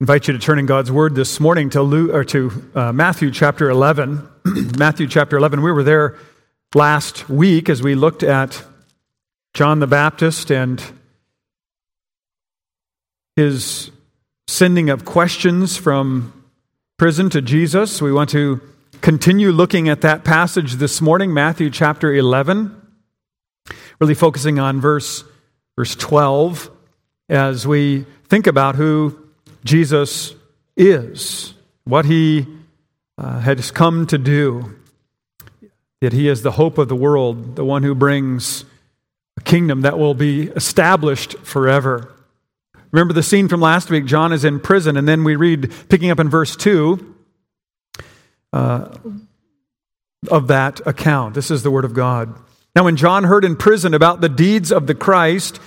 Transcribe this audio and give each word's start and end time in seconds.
invite 0.00 0.28
you 0.28 0.32
to 0.32 0.38
turn 0.38 0.60
in 0.60 0.66
God's 0.66 0.92
Word 0.92 1.16
this 1.16 1.40
morning 1.40 1.70
to, 1.70 1.82
Luke, 1.82 2.14
or 2.14 2.22
to 2.22 2.70
uh, 2.72 2.92
Matthew 2.92 3.32
chapter 3.32 3.68
11. 3.68 4.28
Matthew 4.78 5.08
chapter 5.08 5.36
11. 5.36 5.60
We 5.60 5.72
were 5.72 5.82
there 5.82 6.16
last 6.72 7.28
week 7.28 7.68
as 7.68 7.82
we 7.82 7.96
looked 7.96 8.22
at 8.22 8.62
John 9.54 9.80
the 9.80 9.88
Baptist 9.88 10.52
and 10.52 10.80
his 13.34 13.90
sending 14.46 14.88
of 14.88 15.04
questions 15.04 15.76
from 15.76 16.44
prison 16.96 17.28
to 17.30 17.42
Jesus. 17.42 18.00
We 18.00 18.12
want 18.12 18.30
to 18.30 18.60
continue 19.00 19.50
looking 19.50 19.88
at 19.88 20.02
that 20.02 20.22
passage 20.22 20.74
this 20.74 21.00
morning, 21.00 21.34
Matthew 21.34 21.70
chapter 21.70 22.14
11, 22.14 22.80
really 24.00 24.14
focusing 24.14 24.60
on 24.60 24.80
verse, 24.80 25.24
verse 25.76 25.96
12 25.96 26.70
as 27.28 27.66
we 27.66 28.06
think 28.28 28.46
about 28.46 28.76
who 28.76 29.27
Jesus 29.68 30.34
is, 30.78 31.52
what 31.84 32.06
he 32.06 32.46
uh, 33.18 33.40
has 33.40 33.70
come 33.70 34.06
to 34.06 34.16
do, 34.16 34.74
that 36.00 36.14
he 36.14 36.26
is 36.26 36.40
the 36.40 36.52
hope 36.52 36.78
of 36.78 36.88
the 36.88 36.96
world, 36.96 37.54
the 37.54 37.66
one 37.66 37.82
who 37.82 37.94
brings 37.94 38.64
a 39.36 39.42
kingdom 39.42 39.82
that 39.82 39.98
will 39.98 40.14
be 40.14 40.44
established 40.44 41.36
forever. 41.40 42.14
Remember 42.92 43.12
the 43.12 43.22
scene 43.22 43.46
from 43.46 43.60
last 43.60 43.90
week? 43.90 44.06
John 44.06 44.32
is 44.32 44.42
in 44.42 44.58
prison, 44.58 44.96
and 44.96 45.06
then 45.06 45.22
we 45.22 45.36
read, 45.36 45.70
picking 45.90 46.10
up 46.10 46.18
in 46.18 46.30
verse 46.30 46.56
2 46.56 47.14
uh, 48.54 48.96
of 50.30 50.46
that 50.46 50.80
account. 50.86 51.34
This 51.34 51.50
is 51.50 51.62
the 51.62 51.70
word 51.70 51.84
of 51.84 51.92
God. 51.92 52.34
Now, 52.74 52.84
when 52.84 52.96
John 52.96 53.24
heard 53.24 53.44
in 53.44 53.54
prison 53.54 53.92
about 53.92 54.22
the 54.22 54.30
deeds 54.30 54.72
of 54.72 54.86
the 54.86 54.94
Christ, 54.94 55.60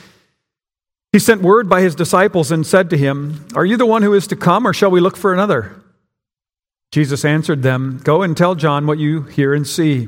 he 1.12 1.20
sent 1.20 1.42
word 1.42 1.68
by 1.68 1.82
his 1.82 1.96
disciples 1.96 2.52
and 2.52 2.66
said 2.66 2.90
to 2.90 2.98
him, 2.98 3.46
Are 3.56 3.66
you 3.66 3.78
the 3.78 3.86
one 3.86 4.02
who 4.02 4.14
is 4.14 4.28
to 4.28 4.36
come, 4.36 4.66
or 4.66 4.74
shall 4.74 4.92
we 4.92 5.02
look 5.02 5.18
for 5.18 5.34
another? 5.34 5.82
Jesus 6.92 7.26
answered 7.26 7.64
them, 7.64 8.00
Go 8.04 8.22
and 8.22 8.36
tell 8.36 8.56
John 8.56 8.88
what 8.88 8.98
you 8.98 9.24
hear 9.24 9.54
and 9.54 9.68
see. 9.68 10.08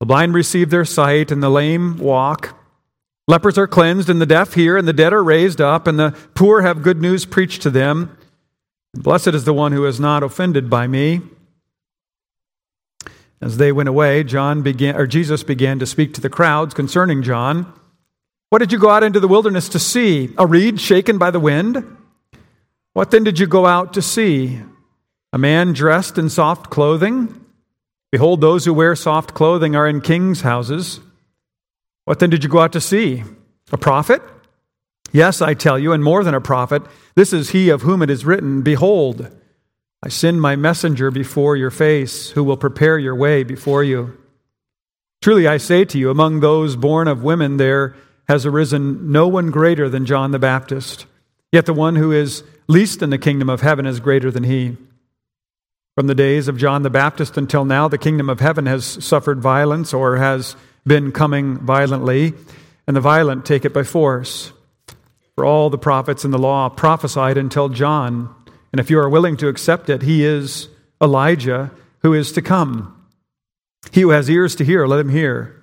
The 0.00 0.06
blind 0.06 0.34
receive 0.34 0.70
their 0.70 0.84
sight, 0.84 1.30
and 1.30 1.42
the 1.42 1.50
lame 1.50 1.98
walk. 1.98 2.58
Lepers 3.26 3.56
are 3.56 3.66
cleansed, 3.66 4.10
and 4.10 4.20
the 4.20 4.26
deaf 4.26 4.54
hear, 4.54 4.76
and 4.76 4.86
the 4.86 4.92
dead 4.92 5.12
are 5.12 5.24
raised 5.24 5.60
up, 5.60 5.86
and 5.86 5.98
the 5.98 6.16
poor 6.34 6.62
have 6.62 6.82
good 6.82 7.00
news 7.00 7.24
preached 7.24 7.62
to 7.62 7.70
them. 7.70 8.16
Blessed 8.92 9.28
is 9.28 9.44
the 9.44 9.54
one 9.54 9.72
who 9.72 9.86
is 9.86 9.98
not 9.98 10.22
offended 10.22 10.68
by 10.68 10.86
me. 10.86 11.20
As 13.40 13.56
they 13.56 13.72
went 13.72 13.88
away, 13.88 14.24
John 14.24 14.62
began, 14.62 14.96
or 14.96 15.06
Jesus 15.06 15.42
began 15.42 15.78
to 15.78 15.86
speak 15.86 16.14
to 16.14 16.20
the 16.20 16.30
crowds 16.30 16.74
concerning 16.74 17.22
John. 17.22 17.72
What 18.54 18.60
did 18.60 18.70
you 18.70 18.78
go 18.78 18.90
out 18.90 19.02
into 19.02 19.18
the 19.18 19.26
wilderness 19.26 19.68
to 19.70 19.80
see? 19.80 20.32
A 20.38 20.46
reed 20.46 20.80
shaken 20.80 21.18
by 21.18 21.32
the 21.32 21.40
wind? 21.40 21.84
What 22.92 23.10
then 23.10 23.24
did 23.24 23.40
you 23.40 23.48
go 23.48 23.66
out 23.66 23.94
to 23.94 24.00
see? 24.00 24.60
A 25.32 25.38
man 25.38 25.72
dressed 25.72 26.18
in 26.18 26.28
soft 26.28 26.70
clothing? 26.70 27.44
Behold, 28.12 28.40
those 28.40 28.64
who 28.64 28.72
wear 28.72 28.94
soft 28.94 29.34
clothing 29.34 29.74
are 29.74 29.88
in 29.88 30.00
kings' 30.00 30.42
houses. 30.42 31.00
What 32.04 32.20
then 32.20 32.30
did 32.30 32.44
you 32.44 32.48
go 32.48 32.60
out 32.60 32.70
to 32.74 32.80
see? 32.80 33.24
A 33.72 33.76
prophet? 33.76 34.22
Yes, 35.10 35.42
I 35.42 35.54
tell 35.54 35.76
you, 35.76 35.92
and 35.92 36.04
more 36.04 36.22
than 36.22 36.34
a 36.34 36.40
prophet. 36.40 36.84
This 37.16 37.32
is 37.32 37.50
he 37.50 37.70
of 37.70 37.82
whom 37.82 38.02
it 38.02 38.08
is 38.08 38.24
written 38.24 38.62
Behold, 38.62 39.36
I 40.00 40.08
send 40.10 40.40
my 40.40 40.54
messenger 40.54 41.10
before 41.10 41.56
your 41.56 41.72
face, 41.72 42.30
who 42.30 42.44
will 42.44 42.56
prepare 42.56 43.00
your 43.00 43.16
way 43.16 43.42
before 43.42 43.82
you. 43.82 44.16
Truly 45.22 45.48
I 45.48 45.56
say 45.56 45.84
to 45.86 45.98
you, 45.98 46.08
among 46.08 46.38
those 46.38 46.76
born 46.76 47.08
of 47.08 47.24
women, 47.24 47.56
there 47.56 47.96
has 48.28 48.46
arisen 48.46 49.12
no 49.12 49.28
one 49.28 49.50
greater 49.50 49.88
than 49.88 50.06
John 50.06 50.30
the 50.30 50.38
Baptist. 50.38 51.06
Yet 51.52 51.66
the 51.66 51.74
one 51.74 51.96
who 51.96 52.12
is 52.12 52.42
least 52.66 53.02
in 53.02 53.10
the 53.10 53.18
kingdom 53.18 53.48
of 53.48 53.60
heaven 53.60 53.86
is 53.86 54.00
greater 54.00 54.30
than 54.30 54.44
he. 54.44 54.76
From 55.94 56.08
the 56.08 56.14
days 56.14 56.48
of 56.48 56.56
John 56.56 56.82
the 56.82 56.90
Baptist 56.90 57.36
until 57.36 57.64
now, 57.64 57.86
the 57.86 57.98
kingdom 57.98 58.28
of 58.28 58.40
heaven 58.40 58.66
has 58.66 58.84
suffered 58.84 59.40
violence 59.40 59.94
or 59.94 60.16
has 60.16 60.56
been 60.84 61.12
coming 61.12 61.58
violently, 61.58 62.34
and 62.86 62.96
the 62.96 63.00
violent 63.00 63.44
take 63.44 63.64
it 63.64 63.72
by 63.72 63.84
force. 63.84 64.52
For 65.36 65.44
all 65.44 65.70
the 65.70 65.78
prophets 65.78 66.24
in 66.24 66.30
the 66.30 66.38
law 66.38 66.68
prophesied 66.68 67.36
until 67.38 67.68
John, 67.68 68.34
and 68.72 68.80
if 68.80 68.90
you 68.90 68.98
are 68.98 69.08
willing 69.08 69.36
to 69.38 69.48
accept 69.48 69.88
it, 69.88 70.02
he 70.02 70.24
is 70.24 70.68
Elijah 71.00 71.70
who 72.02 72.12
is 72.12 72.32
to 72.32 72.42
come. 72.42 72.90
He 73.92 74.00
who 74.00 74.10
has 74.10 74.28
ears 74.28 74.56
to 74.56 74.64
hear, 74.64 74.86
let 74.86 75.00
him 75.00 75.10
hear. 75.10 75.62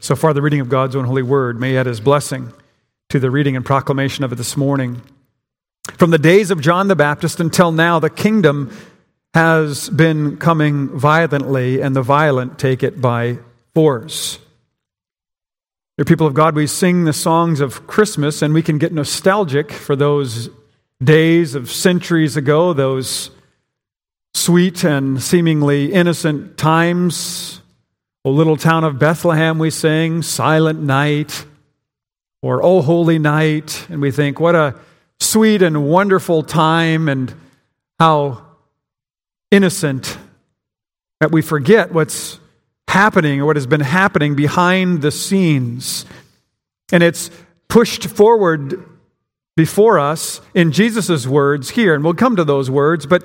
So 0.00 0.14
far, 0.16 0.34
the 0.34 0.42
reading 0.42 0.60
of 0.60 0.68
God's 0.68 0.96
own 0.96 1.04
holy 1.04 1.22
word 1.22 1.58
may 1.58 1.76
add 1.76 1.86
his 1.86 2.00
blessing 2.00 2.52
to 3.08 3.18
the 3.18 3.30
reading 3.30 3.56
and 3.56 3.64
proclamation 3.64 4.24
of 4.24 4.32
it 4.32 4.36
this 4.36 4.56
morning. 4.56 5.00
From 5.98 6.10
the 6.10 6.18
days 6.18 6.50
of 6.50 6.60
John 6.60 6.88
the 6.88 6.96
Baptist 6.96 7.40
until 7.40 7.72
now, 7.72 7.98
the 7.98 8.10
kingdom 8.10 8.70
has 9.34 9.88
been 9.90 10.36
coming 10.36 10.88
violently, 10.88 11.80
and 11.80 11.94
the 11.94 12.02
violent 12.02 12.58
take 12.58 12.82
it 12.82 13.00
by 13.00 13.38
force. 13.74 14.38
Dear 15.96 16.04
people 16.04 16.26
of 16.26 16.34
God, 16.34 16.54
we 16.54 16.66
sing 16.66 17.04
the 17.04 17.12
songs 17.12 17.60
of 17.60 17.86
Christmas, 17.86 18.42
and 18.42 18.54
we 18.54 18.62
can 18.62 18.78
get 18.78 18.92
nostalgic 18.92 19.72
for 19.72 19.96
those 19.96 20.50
days 21.02 21.54
of 21.54 21.70
centuries 21.70 22.36
ago, 22.36 22.72
those 22.72 23.30
sweet 24.34 24.84
and 24.84 25.22
seemingly 25.22 25.92
innocent 25.92 26.56
times 26.56 27.60
O 28.26 28.30
little 28.30 28.56
town 28.56 28.84
of 28.84 28.98
Bethlehem, 28.98 29.58
we 29.58 29.68
sing 29.68 30.22
Silent 30.22 30.80
Night 30.80 31.44
or 32.40 32.62
O 32.62 32.80
Holy 32.80 33.18
Night, 33.18 33.86
and 33.90 34.00
we 34.00 34.10
think, 34.10 34.40
what 34.40 34.54
a 34.54 34.76
sweet 35.20 35.60
and 35.60 35.86
wonderful 35.86 36.42
time, 36.42 37.10
and 37.10 37.34
how 38.00 38.42
innocent 39.50 40.16
that 41.20 41.32
we 41.32 41.42
forget 41.42 41.92
what's 41.92 42.40
happening 42.88 43.42
or 43.42 43.44
what 43.44 43.56
has 43.56 43.66
been 43.66 43.80
happening 43.80 44.34
behind 44.34 45.02
the 45.02 45.10
scenes. 45.10 46.06
And 46.92 47.02
it's 47.02 47.30
pushed 47.68 48.04
forward 48.04 48.82
before 49.54 49.98
us 49.98 50.40
in 50.54 50.72
Jesus' 50.72 51.26
words 51.26 51.68
here, 51.68 51.94
and 51.94 52.02
we'll 52.02 52.14
come 52.14 52.36
to 52.36 52.44
those 52.44 52.70
words, 52.70 53.04
but 53.04 53.22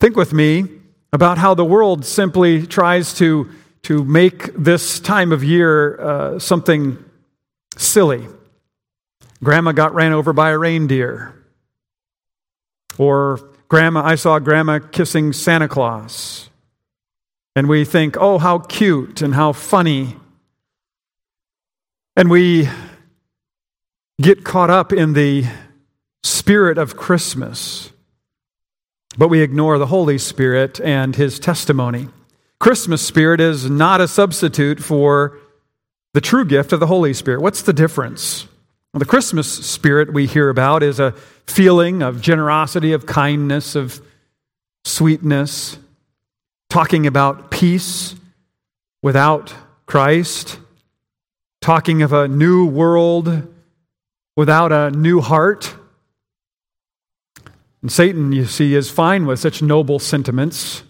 think 0.00 0.16
with 0.16 0.34
me 0.34 0.68
about 1.14 1.38
how 1.38 1.54
the 1.54 1.64
world 1.64 2.04
simply 2.04 2.66
tries 2.66 3.14
to 3.14 3.48
to 3.84 4.04
make 4.04 4.54
this 4.54 4.98
time 4.98 5.30
of 5.32 5.44
year 5.44 6.00
uh, 6.00 6.38
something 6.38 7.02
silly. 7.76 8.26
Grandma 9.42 9.72
got 9.72 9.94
ran 9.94 10.12
over 10.12 10.32
by 10.32 10.50
a 10.50 10.58
reindeer. 10.58 11.34
Or 12.96 13.40
grandma, 13.68 14.02
I 14.02 14.14
saw 14.14 14.38
grandma 14.38 14.78
kissing 14.78 15.32
Santa 15.32 15.68
Claus. 15.68 16.48
And 17.56 17.68
we 17.68 17.84
think, 17.84 18.16
oh, 18.18 18.38
how 18.38 18.58
cute 18.58 19.20
and 19.20 19.34
how 19.34 19.52
funny. 19.52 20.16
And 22.16 22.30
we 22.30 22.68
get 24.20 24.44
caught 24.44 24.70
up 24.70 24.92
in 24.92 25.12
the 25.12 25.44
spirit 26.22 26.78
of 26.78 26.96
Christmas, 26.96 27.90
but 29.18 29.28
we 29.28 29.42
ignore 29.42 29.78
the 29.78 29.86
Holy 29.86 30.16
Spirit 30.16 30.80
and 30.80 31.16
his 31.16 31.38
testimony. 31.38 32.08
Christmas 32.64 33.06
spirit 33.06 33.42
is 33.42 33.68
not 33.68 34.00
a 34.00 34.08
substitute 34.08 34.82
for 34.82 35.36
the 36.14 36.20
true 36.22 36.46
gift 36.46 36.72
of 36.72 36.80
the 36.80 36.86
Holy 36.86 37.12
Spirit. 37.12 37.42
What's 37.42 37.60
the 37.60 37.74
difference? 37.74 38.46
Well, 38.90 39.00
the 39.00 39.04
Christmas 39.04 39.46
spirit 39.46 40.14
we 40.14 40.26
hear 40.26 40.48
about 40.48 40.82
is 40.82 40.98
a 40.98 41.12
feeling 41.46 42.00
of 42.00 42.22
generosity, 42.22 42.94
of 42.94 43.04
kindness, 43.04 43.76
of 43.76 44.00
sweetness, 44.82 45.76
talking 46.70 47.06
about 47.06 47.50
peace 47.50 48.14
without 49.02 49.54
Christ, 49.84 50.58
talking 51.60 52.00
of 52.00 52.14
a 52.14 52.28
new 52.28 52.64
world 52.64 53.46
without 54.36 54.72
a 54.72 54.90
new 54.90 55.20
heart. 55.20 55.74
And 57.82 57.92
Satan, 57.92 58.32
you 58.32 58.46
see, 58.46 58.74
is 58.74 58.90
fine 58.90 59.26
with 59.26 59.38
such 59.38 59.60
noble 59.60 59.98
sentiments. 59.98 60.82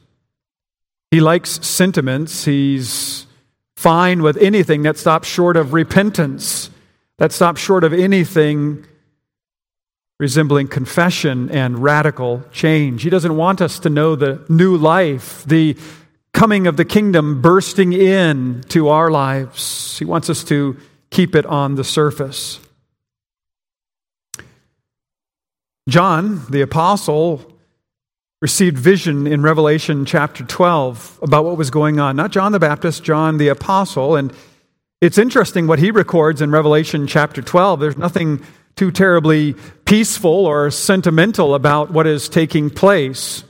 He 1.15 1.21
likes 1.21 1.65
sentiments. 1.65 2.45
He's 2.45 3.29
fine 3.77 4.21
with 4.21 4.37
anything 4.39 4.83
that 4.83 4.99
stops 4.99 5.29
short 5.29 5.57
of 5.57 5.73
repentance, 5.73 6.71
that 7.19 7.31
stops 7.31 7.61
short 7.61 7.85
of 7.85 7.93
anything 7.93 8.85
resembling 10.19 10.67
confession 10.67 11.49
and 11.51 11.79
radical 11.79 12.43
change. 12.51 13.05
He 13.05 13.11
doesn't 13.11 13.37
want 13.37 13.63
us 13.63 13.79
to 13.79 13.91
know 13.91 14.17
the 14.17 14.45
new 14.49 14.77
life, 14.77 15.45
the 15.45 15.77
coming 16.33 16.67
of 16.67 16.77
the 16.77 16.85
kingdom 16.85 17.41
bursting 17.41 17.93
in 17.93 18.65
to 18.71 18.89
our 18.89 19.09
lives. 19.09 19.97
He 19.97 20.05
wants 20.05 20.29
us 20.29 20.43
to 20.43 20.77
keep 21.11 21.37
it 21.37 21.47
on 21.47 21.77
the 21.77 21.85
surface. 21.85 22.59
John, 25.89 26.45
the 26.51 26.63
apostle, 26.63 27.54
received 28.45 28.77
vision 28.77 29.27
in 29.27 29.41
Revelation 29.41 30.05
chapter 30.05 30.45
12 30.45 31.21
about 31.23 31.47
what 31.47 31.57
was 31.57 31.71
going 31.71 31.99
on. 31.99 32.15
Not 32.15 32.31
John 32.31 32.53
the 32.53 32.59
Baptist, 32.59 33.03
John 33.03 33.39
the 33.39 33.49
apostle. 33.49 34.17
And 34.17 34.35
it's 35.01 35.17
interesting 35.17 35.67
what 35.67 35.79
he 35.79 35.91
records 35.91 36.43
in 36.43 36.51
Revelation 36.51 37.07
chapter 37.07 37.41
12. 37.41 37.81
There's 37.81 37.97
nothing 37.97 38.45
too 38.77 38.91
terribly 38.91 39.55
peaceful 39.87 40.45
or 40.45 40.71
sentimental 40.71 41.55
about 41.55 41.91
what 41.91 42.07
is 42.07 42.29
taking 42.29 42.69
place. 42.69 43.45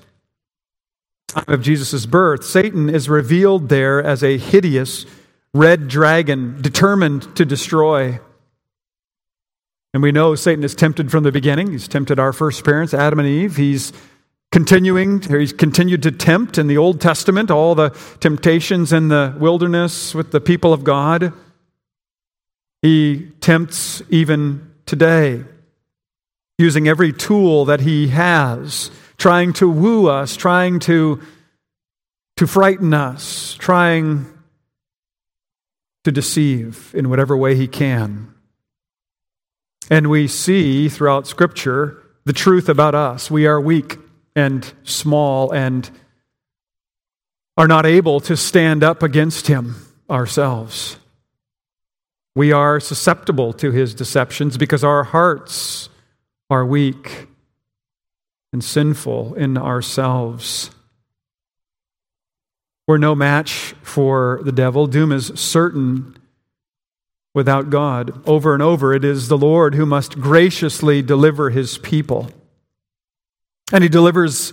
Time 1.26 1.48
of 1.48 1.60
Jesus' 1.60 2.06
birth, 2.06 2.44
Satan 2.44 2.88
is 2.88 3.08
revealed 3.08 3.70
there 3.70 4.00
as 4.00 4.22
a 4.22 4.38
hideous 4.38 5.06
red 5.52 5.88
dragon 5.88 6.62
determined 6.62 7.34
to 7.34 7.44
destroy. 7.44 8.20
And 9.92 10.04
we 10.04 10.12
know 10.12 10.36
Satan 10.36 10.62
is 10.62 10.76
tempted 10.76 11.10
from 11.10 11.24
the 11.24 11.32
beginning. 11.32 11.72
He's 11.72 11.88
tempted 11.88 12.20
our 12.20 12.32
first 12.32 12.64
parents, 12.64 12.94
Adam 12.94 13.18
and 13.18 13.26
Eve. 13.26 13.56
He's 13.56 13.92
continuing, 14.54 15.20
he's 15.20 15.52
continued 15.52 16.00
to 16.00 16.12
tempt 16.12 16.58
in 16.58 16.68
the 16.68 16.78
Old 16.78 17.00
Testament, 17.00 17.50
all 17.50 17.74
the 17.74 17.90
temptations 18.20 18.92
in 18.92 19.08
the 19.08 19.34
wilderness 19.36 20.14
with 20.14 20.30
the 20.30 20.40
people 20.40 20.72
of 20.72 20.84
God. 20.84 21.32
He 22.80 23.32
tempts 23.40 24.00
even 24.10 24.70
today, 24.86 25.42
using 26.56 26.86
every 26.86 27.12
tool 27.12 27.64
that 27.64 27.80
he 27.80 28.06
has, 28.08 28.92
trying 29.16 29.54
to 29.54 29.68
woo 29.68 30.06
us, 30.06 30.36
trying 30.36 30.78
to, 30.80 31.20
to 32.36 32.46
frighten 32.46 32.94
us, 32.94 33.56
trying 33.58 34.24
to 36.04 36.12
deceive 36.12 36.94
in 36.94 37.10
whatever 37.10 37.36
way 37.36 37.56
he 37.56 37.66
can. 37.66 38.32
And 39.90 40.08
we 40.08 40.28
see 40.28 40.88
throughout 40.88 41.26
Scripture 41.26 42.00
the 42.24 42.32
truth 42.32 42.68
about 42.68 42.94
us. 42.94 43.32
We 43.32 43.48
are 43.48 43.60
weak 43.60 43.98
and 44.36 44.72
small 44.82 45.52
and 45.52 45.90
are 47.56 47.68
not 47.68 47.86
able 47.86 48.20
to 48.20 48.36
stand 48.36 48.82
up 48.82 49.02
against 49.02 49.46
him 49.46 49.76
ourselves. 50.10 50.96
We 52.36 52.50
are 52.50 52.80
susceptible 52.80 53.52
to 53.54 53.70
his 53.70 53.94
deceptions 53.94 54.56
because 54.56 54.82
our 54.82 55.04
hearts 55.04 55.88
are 56.50 56.66
weak 56.66 57.28
and 58.52 58.62
sinful 58.62 59.34
in 59.34 59.56
ourselves. 59.56 60.70
We're 62.86 62.98
no 62.98 63.14
match 63.14 63.74
for 63.82 64.40
the 64.44 64.52
devil. 64.52 64.86
Doom 64.86 65.12
is 65.12 65.32
certain 65.36 66.16
without 67.34 67.70
God. 67.70 68.22
Over 68.28 68.52
and 68.52 68.62
over, 68.62 68.92
it 68.92 69.04
is 69.04 69.28
the 69.28 69.38
Lord 69.38 69.74
who 69.74 69.86
must 69.86 70.20
graciously 70.20 71.02
deliver 71.02 71.50
his 71.50 71.78
people. 71.78 72.30
And 73.72 73.82
he 73.82 73.88
delivers 73.88 74.52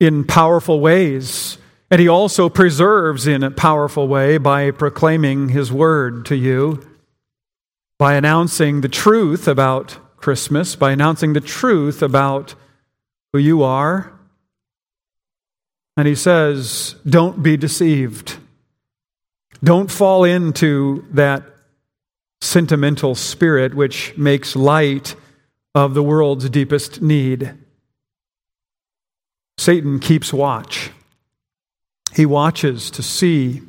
in 0.00 0.24
powerful 0.24 0.80
ways. 0.80 1.58
And 1.90 2.00
he 2.00 2.08
also 2.08 2.48
preserves 2.48 3.26
in 3.26 3.42
a 3.42 3.50
powerful 3.50 4.08
way 4.08 4.38
by 4.38 4.70
proclaiming 4.70 5.48
his 5.48 5.72
word 5.72 6.26
to 6.26 6.36
you 6.36 6.86
by 7.98 8.14
announcing 8.14 8.80
the 8.80 8.88
truth 8.88 9.48
about 9.48 9.98
Christmas, 10.16 10.76
by 10.76 10.92
announcing 10.92 11.32
the 11.32 11.40
truth 11.40 12.00
about 12.00 12.54
who 13.32 13.38
you 13.38 13.62
are. 13.62 14.12
And 15.96 16.06
he 16.06 16.14
says, 16.14 16.94
Don't 17.04 17.42
be 17.42 17.56
deceived. 17.56 18.36
Don't 19.62 19.90
fall 19.90 20.22
into 20.22 21.04
that 21.10 21.42
sentimental 22.40 23.16
spirit 23.16 23.74
which 23.74 24.16
makes 24.16 24.54
light 24.54 25.16
of 25.74 25.94
the 25.94 26.02
world's 26.02 26.48
deepest 26.48 27.02
need. 27.02 27.52
Satan 29.58 29.98
keeps 29.98 30.32
watch. 30.32 30.90
He 32.14 32.24
watches 32.24 32.90
to 32.92 33.02
see 33.02 33.60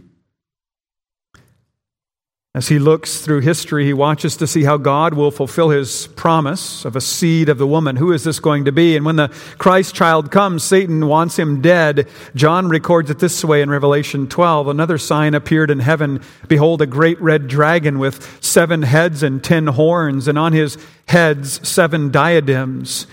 as 2.56 2.68
he 2.68 2.80
looks 2.80 3.22
through 3.22 3.42
history, 3.42 3.86
he 3.86 3.94
watches 3.94 4.36
to 4.38 4.48
see 4.48 4.64
how 4.64 4.78
God 4.78 5.14
will 5.14 5.30
fulfill 5.30 5.70
his 5.70 6.08
promise 6.08 6.84
of 6.84 6.96
a 6.96 7.02
seed 7.02 7.48
of 7.48 7.60
the 7.60 7.68
woman. 7.68 7.96
Who 7.96 8.12
is 8.12 8.24
this 8.24 8.40
going 8.40 8.66
to 8.66 8.72
be? 8.72 8.98
And 8.98 9.06
when 9.06 9.18
the 9.18 9.28
Christ 9.60 9.94
child 9.94 10.32
comes, 10.32 10.64
Satan 10.64 11.06
wants 11.06 11.38
him 11.38 11.62
dead. 11.62 12.08
John 12.34 12.68
records 12.68 13.12
it 13.12 13.20
this 13.20 13.46
way 13.46 13.62
in 13.62 13.70
Revelation 13.70 14.28
12 14.28 14.68
Another 14.68 14.98
sign 14.98 15.36
appeared 15.36 15.70
in 15.70 15.78
heaven. 15.78 16.22
Behold, 16.48 16.82
a 16.82 16.88
great 16.88 17.22
red 17.22 17.48
dragon 17.48 18.00
with 18.00 18.44
seven 18.44 18.82
heads 18.82 19.22
and 19.22 19.44
ten 19.44 19.68
horns, 19.68 20.28
and 20.28 20.38
on 20.40 20.52
his 20.52 20.78
heads 21.08 21.66
seven 21.68 22.10
diadems. 22.10 23.06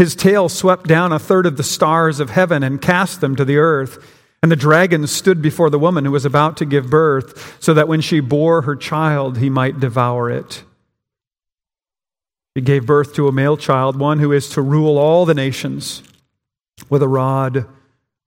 His 0.00 0.14
tail 0.14 0.48
swept 0.48 0.86
down 0.86 1.12
a 1.12 1.18
third 1.18 1.44
of 1.44 1.58
the 1.58 1.62
stars 1.62 2.20
of 2.20 2.30
heaven 2.30 2.62
and 2.62 2.80
cast 2.80 3.20
them 3.20 3.36
to 3.36 3.44
the 3.44 3.58
earth. 3.58 4.02
And 4.42 4.50
the 4.50 4.56
dragon 4.56 5.06
stood 5.06 5.42
before 5.42 5.68
the 5.68 5.78
woman 5.78 6.06
who 6.06 6.10
was 6.10 6.24
about 6.24 6.56
to 6.56 6.64
give 6.64 6.88
birth, 6.88 7.62
so 7.62 7.74
that 7.74 7.86
when 7.86 8.00
she 8.00 8.20
bore 8.20 8.62
her 8.62 8.76
child, 8.76 9.36
he 9.36 9.50
might 9.50 9.78
devour 9.78 10.30
it. 10.30 10.64
He 12.54 12.62
gave 12.62 12.86
birth 12.86 13.14
to 13.16 13.28
a 13.28 13.32
male 13.32 13.58
child, 13.58 13.96
one 13.96 14.20
who 14.20 14.32
is 14.32 14.48
to 14.52 14.62
rule 14.62 14.96
all 14.96 15.26
the 15.26 15.34
nations 15.34 16.02
with 16.88 17.02
a 17.02 17.06
rod 17.06 17.66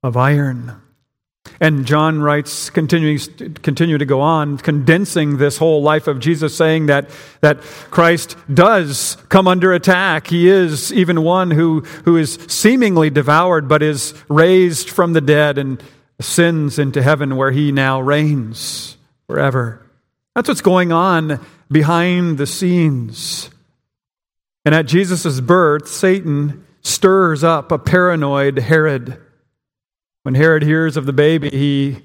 of 0.04 0.16
iron. 0.16 0.80
And 1.64 1.86
John 1.86 2.20
writes, 2.22 2.70
continuing 2.70 3.20
continue 3.62 3.98
to 3.98 4.04
go 4.06 4.20
on, 4.20 4.58
condensing 4.58 5.38
this 5.38 5.58
whole 5.58 5.82
life 5.82 6.08
of 6.08 6.20
Jesus, 6.20 6.54
saying 6.54 6.88
that, 6.88 7.10
that 7.40 7.62
Christ 7.90 8.36
does 8.54 9.16
come 9.30 9.48
under 9.48 9.72
attack. 9.72 10.28
He 10.28 10.50
is 10.50 10.92
even 10.92 11.24
one 11.24 11.52
who, 11.52 11.80
who 12.04 12.18
is 12.18 12.34
seemingly 12.50 13.10
devoured, 13.10 13.70
but 13.70 13.82
is 13.82 14.14
raised 14.28 14.90
from 14.90 15.14
the 15.14 15.22
dead 15.22 15.58
and 15.58 15.82
ascends 16.20 16.78
into 16.78 17.02
heaven 17.02 17.38
where 17.38 17.52
he 17.52 17.72
now 17.72 18.02
reigns 18.02 18.98
forever. 19.28 19.82
That's 20.36 20.50
what's 20.50 20.60
going 20.60 20.92
on 20.92 21.40
behind 21.72 22.40
the 22.40 22.46
scenes. 22.46 23.50
And 24.66 24.76
at 24.76 24.86
Jesus' 24.86 25.40
birth, 25.40 25.88
Satan 25.88 26.68
stirs 26.82 27.42
up 27.42 27.72
a 27.72 27.80
paranoid 27.80 28.58
Herod. 28.58 29.18
When 30.24 30.36
Herod 30.36 30.64
hears 30.64 30.98
of 30.98 31.06
the 31.06 31.14
baby, 31.14 31.50
he 31.50 32.04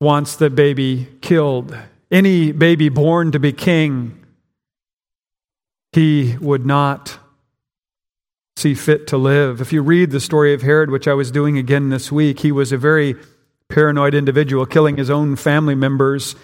wants 0.00 0.36
the 0.36 0.50
baby 0.50 1.08
killed. 1.20 1.76
Any 2.10 2.52
baby 2.52 2.88
born 2.88 3.32
to 3.32 3.38
be 3.38 3.52
king, 3.52 4.24
he 5.92 6.36
would 6.40 6.66
not 6.66 7.18
see 8.56 8.74
fit 8.74 9.06
to 9.08 9.16
live. 9.16 9.60
If 9.60 9.72
you 9.72 9.82
read 9.82 10.10
the 10.10 10.20
story 10.20 10.52
of 10.52 10.62
Herod, 10.62 10.90
which 10.90 11.08
I 11.08 11.14
was 11.14 11.30
doing 11.30 11.58
again 11.58 11.90
this 11.90 12.10
week, 12.10 12.40
he 12.40 12.52
was 12.52 12.72
a 12.72 12.78
very 12.78 13.16
paranoid 13.68 14.14
individual 14.14 14.66
killing 14.66 14.96
his 14.96 15.10
own 15.10 15.36
family 15.36 15.74
members 15.74 16.36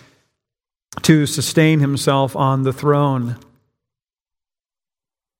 to 1.03 1.27
sustain 1.27 1.81
himself 1.81 2.35
on 2.35 2.63
the 2.63 2.73
throne. 2.73 3.37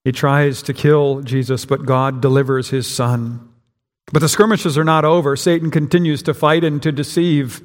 He 0.05 0.13
tries 0.13 0.63
to 0.63 0.73
kill 0.73 1.21
Jesus, 1.21 1.65
but 1.65 1.85
God 1.85 2.21
delivers 2.21 2.71
his 2.71 2.87
son. 2.87 3.50
But 4.13 4.21
the 4.21 4.29
skirmishes 4.29 4.77
are 4.77 4.85
not 4.85 5.05
over. 5.05 5.37
Satan 5.37 5.71
continues 5.71 6.23
to 6.25 6.35
fight 6.35 6.65
and 6.65 6.83
to 6.83 6.93
deceive. 6.93 7.63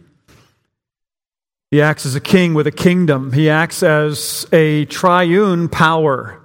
He 1.72 1.82
acts 1.82 2.06
as 2.06 2.16
a 2.16 2.22
king 2.22 2.54
with 2.54 2.68
a 2.68 2.72
kingdom, 2.72 3.34
he 3.34 3.50
acts 3.50 3.84
as 3.84 4.48
a 4.54 4.86
triune 4.86 5.68
power. 5.68 6.42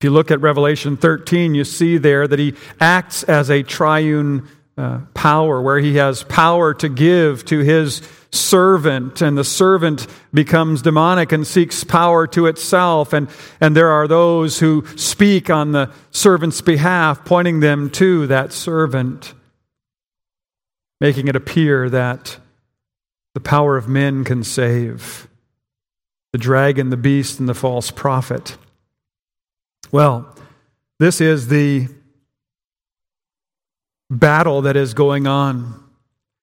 If 0.00 0.04
you 0.04 0.10
look 0.10 0.30
at 0.30 0.40
Revelation 0.40 0.96
13, 0.96 1.54
you 1.54 1.64
see 1.64 1.98
there 1.98 2.26
that 2.26 2.38
he 2.38 2.54
acts 2.78 3.22
as 3.24 3.50
a 3.50 3.62
triune 3.62 4.48
uh, 4.78 5.00
power, 5.12 5.60
where 5.60 5.78
he 5.78 5.96
has 5.96 6.22
power 6.24 6.72
to 6.74 6.88
give 6.88 7.44
to 7.46 7.58
his 7.58 8.00
servant, 8.32 9.20
and 9.20 9.36
the 9.36 9.44
servant 9.44 10.06
becomes 10.32 10.82
demonic 10.82 11.32
and 11.32 11.46
seeks 11.46 11.84
power 11.84 12.26
to 12.28 12.46
itself. 12.46 13.12
And, 13.12 13.28
and 13.60 13.76
there 13.76 13.90
are 13.90 14.06
those 14.06 14.60
who 14.60 14.86
speak 14.96 15.50
on 15.50 15.72
the 15.72 15.90
servant's 16.10 16.60
behalf, 16.60 17.24
pointing 17.24 17.60
them 17.60 17.90
to 17.90 18.26
that 18.28 18.52
servant, 18.52 19.34
making 21.00 21.28
it 21.28 21.36
appear 21.36 21.90
that 21.90 22.38
the 23.34 23.40
power 23.40 23.76
of 23.76 23.88
men 23.88 24.24
can 24.24 24.44
save 24.44 25.28
the 26.32 26.38
dragon, 26.38 26.90
the 26.90 26.96
beast, 26.96 27.40
and 27.40 27.48
the 27.48 27.54
false 27.54 27.90
prophet. 27.90 28.56
Well, 29.90 30.36
this 30.98 31.20
is 31.20 31.48
the 31.48 31.88
battle 34.10 34.62
that 34.62 34.76
is 34.76 34.94
going 34.94 35.26
on. 35.26 35.89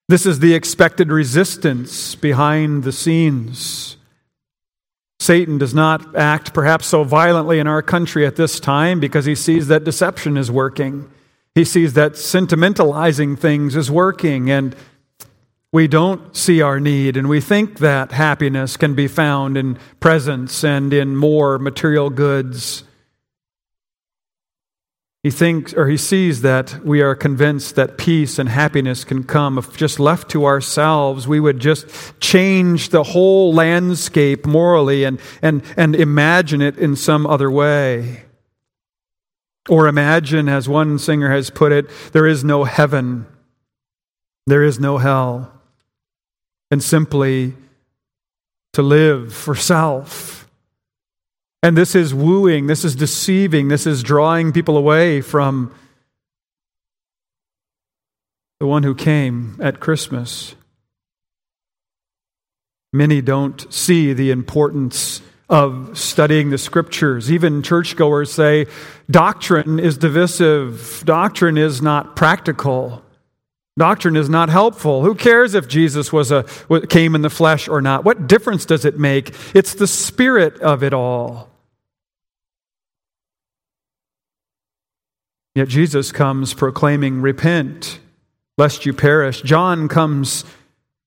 This 0.08 0.24
is 0.24 0.38
the 0.38 0.54
expected 0.54 1.12
resistance 1.12 2.14
behind 2.14 2.82
the 2.82 2.92
scenes. 2.92 3.98
Satan 5.20 5.58
does 5.58 5.74
not 5.74 6.16
act 6.16 6.54
perhaps 6.54 6.86
so 6.86 7.04
violently 7.04 7.58
in 7.58 7.66
our 7.66 7.82
country 7.82 8.24
at 8.24 8.36
this 8.36 8.58
time 8.58 9.00
because 9.00 9.26
he 9.26 9.34
sees 9.34 9.68
that 9.68 9.84
deception 9.84 10.38
is 10.38 10.50
working. 10.50 11.10
He 11.54 11.64
sees 11.64 11.92
that 11.92 12.12
sentimentalizing 12.12 13.38
things 13.38 13.76
is 13.76 13.90
working, 13.90 14.50
and 14.50 14.74
we 15.72 15.86
don't 15.88 16.34
see 16.34 16.62
our 16.62 16.80
need, 16.80 17.18
and 17.18 17.28
we 17.28 17.42
think 17.42 17.78
that 17.80 18.12
happiness 18.12 18.78
can 18.78 18.94
be 18.94 19.08
found 19.08 19.58
in 19.58 19.76
presents 20.00 20.64
and 20.64 20.94
in 20.94 21.16
more 21.16 21.58
material 21.58 22.08
goods. 22.08 22.84
He 25.22 25.30
thinks 25.30 25.74
or 25.74 25.88
he 25.88 25.96
sees 25.96 26.42
that 26.42 26.84
we 26.84 27.02
are 27.02 27.16
convinced 27.16 27.74
that 27.74 27.98
peace 27.98 28.38
and 28.38 28.48
happiness 28.48 29.02
can 29.02 29.24
come 29.24 29.58
if 29.58 29.76
just 29.76 29.98
left 29.98 30.30
to 30.30 30.44
ourselves. 30.44 31.26
We 31.26 31.40
would 31.40 31.58
just 31.58 31.88
change 32.20 32.90
the 32.90 33.02
whole 33.02 33.52
landscape 33.52 34.46
morally 34.46 35.02
and, 35.02 35.20
and, 35.42 35.62
and 35.76 35.96
imagine 35.96 36.62
it 36.62 36.78
in 36.78 36.94
some 36.94 37.26
other 37.26 37.50
way. 37.50 38.24
Or 39.68 39.88
imagine, 39.88 40.48
as 40.48 40.68
one 40.68 40.98
singer 40.98 41.30
has 41.30 41.50
put 41.50 41.72
it, 41.72 41.90
there 42.12 42.26
is 42.26 42.42
no 42.42 42.64
heaven, 42.64 43.26
there 44.46 44.62
is 44.62 44.80
no 44.80 44.96
hell, 44.96 45.52
and 46.70 46.82
simply 46.82 47.54
to 48.72 48.82
live 48.82 49.34
for 49.34 49.54
self 49.54 50.37
and 51.62 51.76
this 51.76 51.94
is 51.94 52.14
wooing, 52.14 52.66
this 52.66 52.84
is 52.84 52.94
deceiving, 52.94 53.68
this 53.68 53.86
is 53.86 54.02
drawing 54.02 54.52
people 54.52 54.76
away 54.76 55.20
from 55.20 55.74
the 58.60 58.66
one 58.66 58.82
who 58.82 58.94
came 58.94 59.56
at 59.60 59.80
Christmas. 59.80 60.54
Many 62.92 63.20
don't 63.20 63.72
see 63.72 64.12
the 64.12 64.30
importance 64.30 65.20
of 65.48 65.96
studying 65.98 66.50
the 66.50 66.58
scriptures. 66.58 67.30
Even 67.30 67.62
churchgoers 67.62 68.32
say 68.32 68.66
doctrine 69.10 69.78
is 69.78 69.96
divisive, 69.96 71.02
doctrine 71.04 71.56
is 71.58 71.80
not 71.80 72.16
practical. 72.16 73.02
Doctrine 73.78 74.16
is 74.16 74.28
not 74.28 74.48
helpful. 74.48 75.04
Who 75.04 75.14
cares 75.14 75.54
if 75.54 75.68
Jesus 75.68 76.12
was 76.12 76.32
a, 76.32 76.44
came 76.88 77.14
in 77.14 77.22
the 77.22 77.30
flesh 77.30 77.68
or 77.68 77.80
not? 77.80 78.04
What 78.04 78.26
difference 78.26 78.66
does 78.66 78.84
it 78.84 78.98
make? 78.98 79.32
It's 79.54 79.74
the 79.74 79.86
spirit 79.86 80.58
of 80.60 80.82
it 80.82 80.92
all. 80.92 81.48
Yet 85.54 85.68
Jesus 85.68 86.10
comes 86.10 86.54
proclaiming, 86.54 87.22
Repent, 87.22 88.00
lest 88.58 88.84
you 88.84 88.92
perish. 88.92 89.42
John 89.42 89.86
comes 89.86 90.44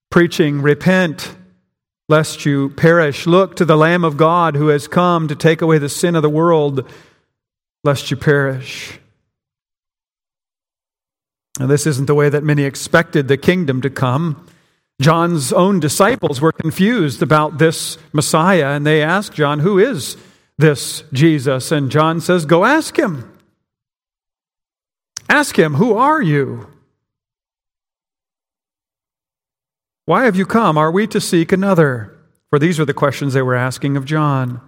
preaching, 0.09 0.61
Repent, 0.61 1.35
lest 2.07 2.45
you 2.45 2.69
perish. 2.69 3.27
Look 3.27 3.57
to 3.57 3.65
the 3.65 3.77
Lamb 3.77 4.05
of 4.05 4.15
God 4.15 4.55
who 4.55 4.69
has 4.69 4.87
come 4.87 5.27
to 5.27 5.35
take 5.35 5.61
away 5.61 5.77
the 5.77 5.89
sin 5.89 6.15
of 6.15 6.21
the 6.21 6.29
world, 6.29 6.89
lest 7.83 8.11
you 8.11 8.17
perish. 8.17 9.00
Now, 11.59 11.67
this 11.67 11.85
isn't 11.85 12.05
the 12.05 12.15
way 12.15 12.29
that 12.29 12.43
many 12.43 12.63
expected 12.63 13.27
the 13.27 13.37
kingdom 13.37 13.81
to 13.81 13.89
come. 13.89 14.47
John's 15.01 15.51
own 15.51 15.79
disciples 15.79 16.39
were 16.39 16.51
confused 16.51 17.21
about 17.21 17.57
this 17.57 17.97
Messiah, 18.13 18.69
and 18.69 18.85
they 18.85 19.01
asked 19.01 19.33
John, 19.33 19.59
Who 19.59 19.79
is 19.79 20.15
this 20.57 21.03
Jesus? 21.11 21.71
And 21.71 21.91
John 21.91 22.21
says, 22.21 22.45
Go 22.45 22.65
ask 22.65 22.97
him. 22.97 23.31
Ask 25.27 25.57
him, 25.57 25.75
Who 25.75 25.95
are 25.95 26.21
you? 26.21 26.67
Why 30.05 30.25
have 30.25 30.35
you 30.35 30.45
come? 30.45 30.77
Are 30.77 30.91
we 30.91 31.07
to 31.07 31.21
seek 31.21 31.51
another? 31.51 32.17
For 32.49 32.59
these 32.59 32.77
were 32.77 32.85
the 32.85 32.93
questions 32.93 33.33
they 33.33 33.41
were 33.41 33.55
asking 33.55 33.97
of 33.97 34.05
John. 34.05 34.61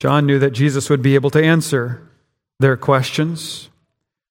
John 0.00 0.26
knew 0.26 0.38
that 0.38 0.52
Jesus 0.52 0.88
would 0.88 1.02
be 1.02 1.14
able 1.14 1.30
to 1.30 1.42
answer 1.42 2.08
their 2.60 2.76
questions. 2.76 3.68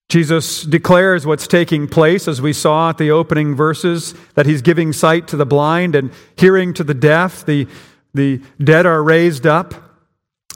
Jesus 0.09 0.61
declares 0.63 1.25
what's 1.25 1.47
taking 1.47 1.87
place, 1.87 2.27
as 2.27 2.41
we 2.41 2.53
saw 2.53 2.89
at 2.89 2.97
the 2.97 3.09
opening 3.09 3.55
verses, 3.55 4.13
that 4.35 4.45
he's 4.45 4.61
giving 4.61 4.93
sight 4.93 5.27
to 5.29 5.37
the 5.37 5.45
blind 5.45 5.95
and 5.95 6.11
hearing 6.35 6.73
to 6.75 6.83
the 6.83 6.93
deaf. 6.93 7.45
The, 7.45 7.67
the 8.13 8.41
dead 8.63 8.85
are 8.85 9.01
raised 9.01 9.47
up, 9.47 9.73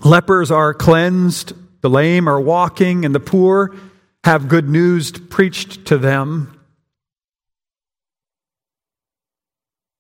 lepers 0.04 0.52
are 0.52 0.74
cleansed, 0.74 1.54
the 1.82 1.90
lame 1.90 2.28
are 2.28 2.40
walking, 2.40 3.04
and 3.04 3.16
the 3.16 3.20
poor 3.20 3.76
have 4.24 4.48
good 4.48 4.70
news 4.70 5.12
preached 5.12 5.86
to 5.86 5.98
them. 5.98 6.54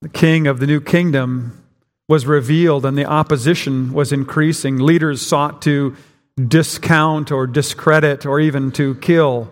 The 0.01 0.10
king 0.10 0.46
of 0.46 0.60
the 0.60 0.68
new 0.68 0.82
kingdom 0.82 1.63
was 2.08 2.25
revealed, 2.25 2.86
and 2.86 2.98
the 2.98 3.06
opposition 3.06 3.92
was 3.92 4.12
increasing. 4.12 4.77
Leaders 4.77 5.25
sought 5.25 5.62
to 5.63 5.96
discount 6.38 7.32
or 7.32 7.48
discredit 7.48 8.25
or 8.25 8.39
even 8.39 8.72
to 8.74 8.96
kill 8.96 9.51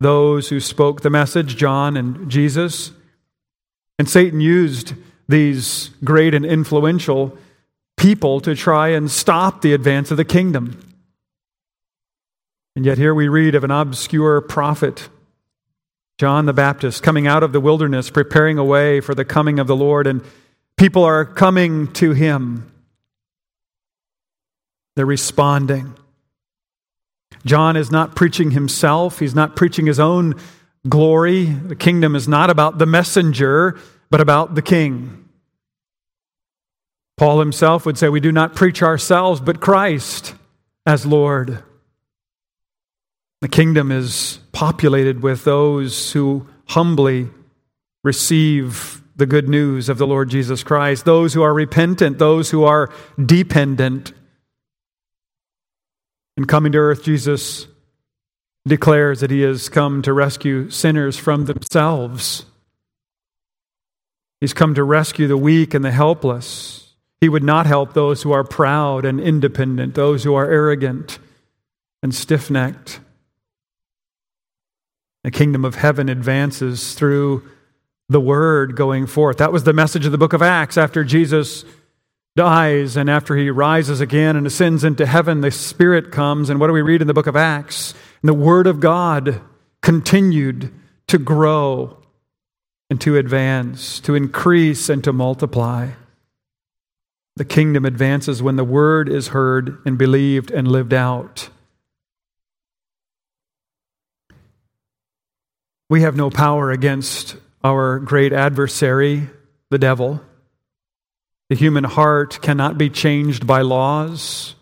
those 0.00 0.48
who 0.48 0.60
spoke 0.60 1.02
the 1.02 1.10
message, 1.10 1.56
John 1.56 1.96
and 1.96 2.30
Jesus. 2.30 2.92
And 3.98 4.08
Satan 4.08 4.40
used 4.40 4.94
these 5.28 5.90
great 6.02 6.34
and 6.34 6.44
influential 6.44 7.36
people 7.96 8.40
to 8.40 8.54
try 8.54 8.88
and 8.88 9.10
stop 9.10 9.60
the 9.60 9.74
advance 9.74 10.10
of 10.10 10.16
the 10.16 10.24
kingdom. 10.24 10.80
And 12.74 12.84
yet, 12.86 12.98
here 12.98 13.14
we 13.14 13.28
read 13.28 13.54
of 13.54 13.64
an 13.64 13.70
obscure 13.70 14.40
prophet, 14.40 15.08
John 16.18 16.46
the 16.46 16.54
Baptist, 16.54 17.02
coming 17.02 17.26
out 17.26 17.42
of 17.42 17.52
the 17.52 17.60
wilderness, 17.60 18.10
preparing 18.10 18.58
a 18.58 18.64
way 18.64 19.00
for 19.00 19.14
the 19.14 19.24
coming 19.24 19.58
of 19.58 19.66
the 19.66 19.76
Lord, 19.76 20.06
and 20.06 20.22
people 20.78 21.04
are 21.04 21.24
coming 21.24 21.92
to 21.94 22.12
him. 22.12 22.72
They're 24.96 25.06
responding. 25.06 25.94
John 27.44 27.76
is 27.76 27.90
not 27.90 28.14
preaching 28.14 28.52
himself, 28.52 29.18
he's 29.18 29.34
not 29.34 29.56
preaching 29.56 29.86
his 29.86 30.00
own 30.00 30.34
glory. 30.88 31.44
The 31.44 31.76
kingdom 31.76 32.14
is 32.14 32.28
not 32.28 32.50
about 32.50 32.78
the 32.78 32.86
messenger, 32.86 33.78
but 34.10 34.20
about 34.20 34.54
the 34.54 34.62
king. 34.62 35.28
Paul 37.16 37.40
himself 37.40 37.86
would 37.86 37.98
say, 37.98 38.08
We 38.08 38.20
do 38.20 38.32
not 38.32 38.54
preach 38.54 38.82
ourselves, 38.82 39.40
but 39.40 39.60
Christ 39.60 40.34
as 40.86 41.06
Lord. 41.06 41.62
The 43.40 43.48
kingdom 43.48 43.90
is 43.90 44.38
populated 44.52 45.22
with 45.22 45.44
those 45.44 46.12
who 46.12 46.46
humbly 46.66 47.28
receive 48.04 49.02
the 49.16 49.26
good 49.26 49.48
news 49.48 49.88
of 49.88 49.98
the 49.98 50.06
Lord 50.06 50.30
Jesus 50.30 50.62
Christ, 50.62 51.04
those 51.04 51.34
who 51.34 51.42
are 51.42 51.52
repentant, 51.52 52.18
those 52.18 52.50
who 52.50 52.64
are 52.64 52.90
dependent 53.24 54.12
in 56.42 56.48
coming 56.48 56.72
to 56.72 56.78
earth, 56.78 57.04
Jesus 57.04 57.68
declares 58.66 59.20
that 59.20 59.30
he 59.30 59.42
has 59.42 59.68
come 59.68 60.02
to 60.02 60.12
rescue 60.12 60.70
sinners 60.70 61.16
from 61.16 61.44
themselves. 61.44 62.46
He's 64.40 64.52
come 64.52 64.74
to 64.74 64.82
rescue 64.82 65.28
the 65.28 65.36
weak 65.36 65.72
and 65.72 65.84
the 65.84 65.92
helpless. 65.92 66.94
He 67.20 67.28
would 67.28 67.44
not 67.44 67.66
help 67.66 67.94
those 67.94 68.22
who 68.22 68.32
are 68.32 68.42
proud 68.42 69.04
and 69.04 69.20
independent, 69.20 69.94
those 69.94 70.24
who 70.24 70.34
are 70.34 70.50
arrogant 70.50 71.20
and 72.02 72.12
stiff 72.12 72.50
necked. 72.50 72.98
The 75.22 75.30
kingdom 75.30 75.64
of 75.64 75.76
heaven 75.76 76.08
advances 76.08 76.94
through 76.94 77.48
the 78.08 78.20
word 78.20 78.74
going 78.74 79.06
forth. 79.06 79.36
That 79.36 79.52
was 79.52 79.62
the 79.62 79.72
message 79.72 80.06
of 80.06 80.10
the 80.10 80.18
book 80.18 80.32
of 80.32 80.42
Acts 80.42 80.76
after 80.76 81.04
Jesus 81.04 81.64
dies 82.36 82.96
and 82.96 83.10
after 83.10 83.36
he 83.36 83.50
rises 83.50 84.00
again 84.00 84.36
and 84.36 84.46
ascends 84.46 84.84
into 84.84 85.06
heaven, 85.06 85.40
the 85.40 85.50
Spirit 85.50 86.10
comes. 86.10 86.50
And 86.50 86.58
what 86.58 86.68
do 86.68 86.72
we 86.72 86.82
read 86.82 87.02
in 87.02 87.06
the 87.06 87.14
book 87.14 87.26
of 87.26 87.36
Acts? 87.36 87.92
And 88.22 88.28
the 88.28 88.34
Word 88.34 88.66
of 88.66 88.80
God 88.80 89.40
continued 89.82 90.72
to 91.08 91.18
grow 91.18 91.98
and 92.88 93.00
to 93.00 93.16
advance, 93.16 94.00
to 94.00 94.14
increase 94.14 94.88
and 94.88 95.02
to 95.04 95.12
multiply. 95.12 95.90
The 97.36 97.44
kingdom 97.44 97.84
advances 97.84 98.42
when 98.42 98.56
the 98.56 98.64
Word 98.64 99.08
is 99.08 99.28
heard 99.28 99.78
and 99.86 99.96
believed 99.96 100.50
and 100.50 100.68
lived 100.68 100.92
out. 100.92 101.48
We 105.88 106.02
have 106.02 106.16
no 106.16 106.30
power 106.30 106.70
against 106.70 107.36
our 107.62 107.98
great 107.98 108.32
adversary, 108.32 109.28
the 109.70 109.78
devil. 109.78 110.22
The 111.52 111.58
human 111.58 111.84
heart 111.84 112.40
cannot 112.40 112.78
be 112.78 112.88
changed 112.88 113.46
by 113.46 113.60
laws. 113.60 114.54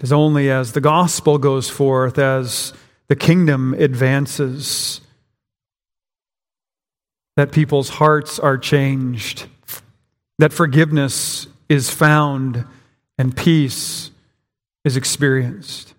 It 0.00 0.04
is 0.04 0.12
only 0.14 0.50
as 0.50 0.72
the 0.72 0.80
gospel 0.80 1.36
goes 1.36 1.68
forth, 1.68 2.18
as 2.18 2.72
the 3.08 3.16
kingdom 3.16 3.74
advances, 3.74 5.02
that 7.36 7.52
people's 7.52 7.90
hearts 7.90 8.38
are 8.38 8.56
changed, 8.56 9.44
that 10.38 10.54
forgiveness 10.54 11.46
is 11.68 11.90
found, 11.90 12.64
and 13.18 13.36
peace 13.36 14.10
is 14.86 14.96
experienced. 14.96 15.92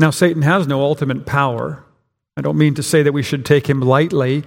Now, 0.00 0.10
Satan 0.10 0.42
has 0.42 0.66
no 0.66 0.80
ultimate 0.82 1.24
power. 1.24 1.84
I 2.36 2.40
don't 2.40 2.58
mean 2.58 2.74
to 2.74 2.82
say 2.82 3.04
that 3.04 3.12
we 3.12 3.22
should 3.22 3.46
take 3.46 3.70
him 3.70 3.80
lightly. 3.80 4.42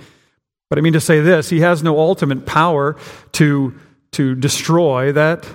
But 0.70 0.80
I 0.80 0.82
mean 0.82 0.94
to 0.94 1.02
say 1.02 1.22
this 1.22 1.50
He 1.50 1.62
has 1.62 1.84
no 1.84 2.00
ultimate 2.00 2.46
power 2.46 2.96
to, 3.34 3.74
to 4.12 4.36
destroy, 4.36 5.12
that 5.12 5.48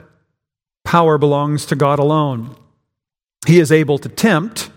power 0.84 1.18
belongs 1.18 1.66
to 1.66 1.76
God 1.76 1.98
alone. 1.98 2.56
He 3.46 3.58
is 3.58 3.72
able 3.72 3.98
to 3.98 4.08
tempt, 4.08 4.70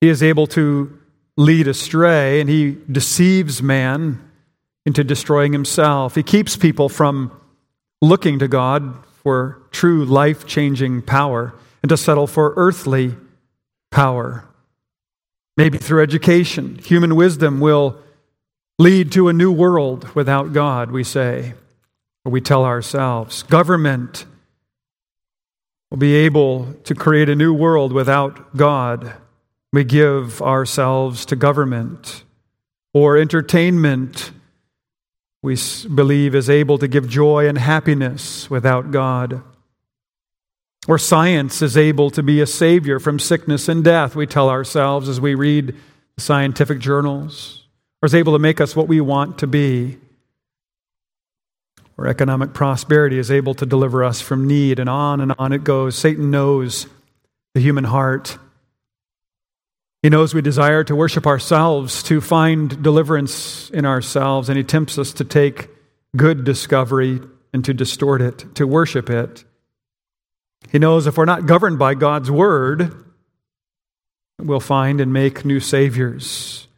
He 0.00 0.08
is 0.08 0.22
able 0.22 0.46
to 0.48 0.98
lead 1.36 1.68
astray, 1.68 2.40
and 2.40 2.48
He 2.48 2.78
deceives 2.90 3.62
man 3.62 4.20
into 4.86 5.02
destroying 5.02 5.52
himself. 5.52 6.14
He 6.14 6.22
keeps 6.22 6.56
people 6.56 6.88
from 6.88 7.32
looking 8.02 8.38
to 8.40 8.48
God 8.48 9.04
for 9.22 9.62
true 9.70 10.04
life 10.04 10.46
changing 10.46 11.02
power 11.02 11.54
and 11.82 11.88
to 11.88 11.96
settle 11.96 12.26
for 12.26 12.52
earthly 12.56 13.16
power. 13.90 14.44
Maybe 15.56 15.78
through 15.78 16.02
education, 16.02 16.78
human 16.84 17.16
wisdom 17.16 17.60
will 17.60 17.98
lead 18.78 19.12
to 19.12 19.28
a 19.28 19.32
new 19.32 19.52
world 19.52 20.08
without 20.14 20.52
God, 20.52 20.90
we 20.90 21.04
say, 21.04 21.54
or 22.24 22.32
we 22.32 22.40
tell 22.40 22.64
ourselves. 22.64 23.42
Government 23.44 24.26
will 25.90 25.98
be 25.98 26.14
able 26.14 26.72
to 26.84 26.94
create 26.94 27.28
a 27.28 27.36
new 27.36 27.54
world 27.54 27.92
without 27.92 28.56
God. 28.56 29.14
We 29.72 29.84
give 29.84 30.42
ourselves 30.42 31.24
to 31.26 31.36
government 31.36 32.24
or 32.92 33.16
entertainment 33.16 34.32
we 35.44 35.58
believe 35.94 36.34
is 36.34 36.48
able 36.48 36.78
to 36.78 36.88
give 36.88 37.06
joy 37.06 37.46
and 37.46 37.58
happiness 37.58 38.48
without 38.48 38.90
God. 38.90 39.42
Or 40.88 40.96
science 40.96 41.60
is 41.60 41.76
able 41.76 42.08
to 42.12 42.22
be 42.22 42.40
a 42.40 42.46
savior 42.46 42.98
from 42.98 43.18
sickness 43.18 43.68
and 43.68 43.84
death, 43.84 44.16
we 44.16 44.26
tell 44.26 44.48
ourselves 44.48 45.06
as 45.06 45.20
we 45.20 45.34
read 45.34 45.76
scientific 46.16 46.78
journals, 46.78 47.63
or 48.04 48.06
is 48.06 48.14
able 48.14 48.34
to 48.34 48.38
make 48.38 48.60
us 48.60 48.76
what 48.76 48.86
we 48.86 49.00
want 49.00 49.38
to 49.38 49.46
be. 49.46 49.96
Or 51.96 52.06
economic 52.06 52.52
prosperity 52.52 53.18
is 53.18 53.30
able 53.30 53.54
to 53.54 53.64
deliver 53.64 54.04
us 54.04 54.20
from 54.20 54.46
need, 54.46 54.78
and 54.78 54.90
on 54.90 55.22
and 55.22 55.32
on 55.38 55.54
it 55.54 55.64
goes. 55.64 55.96
Satan 55.96 56.30
knows 56.30 56.86
the 57.54 57.62
human 57.62 57.84
heart. 57.84 58.36
He 60.02 60.10
knows 60.10 60.34
we 60.34 60.42
desire 60.42 60.84
to 60.84 60.94
worship 60.94 61.26
ourselves, 61.26 62.02
to 62.02 62.20
find 62.20 62.82
deliverance 62.82 63.70
in 63.70 63.86
ourselves, 63.86 64.50
and 64.50 64.58
He 64.58 64.64
tempts 64.64 64.98
us 64.98 65.14
to 65.14 65.24
take 65.24 65.70
good 66.14 66.44
discovery 66.44 67.22
and 67.54 67.64
to 67.64 67.72
distort 67.72 68.20
it, 68.20 68.54
to 68.56 68.66
worship 68.66 69.08
it. 69.08 69.44
He 70.70 70.78
knows 70.78 71.06
if 71.06 71.16
we're 71.16 71.24
not 71.24 71.46
governed 71.46 71.78
by 71.78 71.94
God's 71.94 72.30
Word, 72.30 72.94
we'll 74.38 74.60
find 74.60 75.00
and 75.00 75.10
make 75.10 75.46
new 75.46 75.58
saviors. 75.58 76.68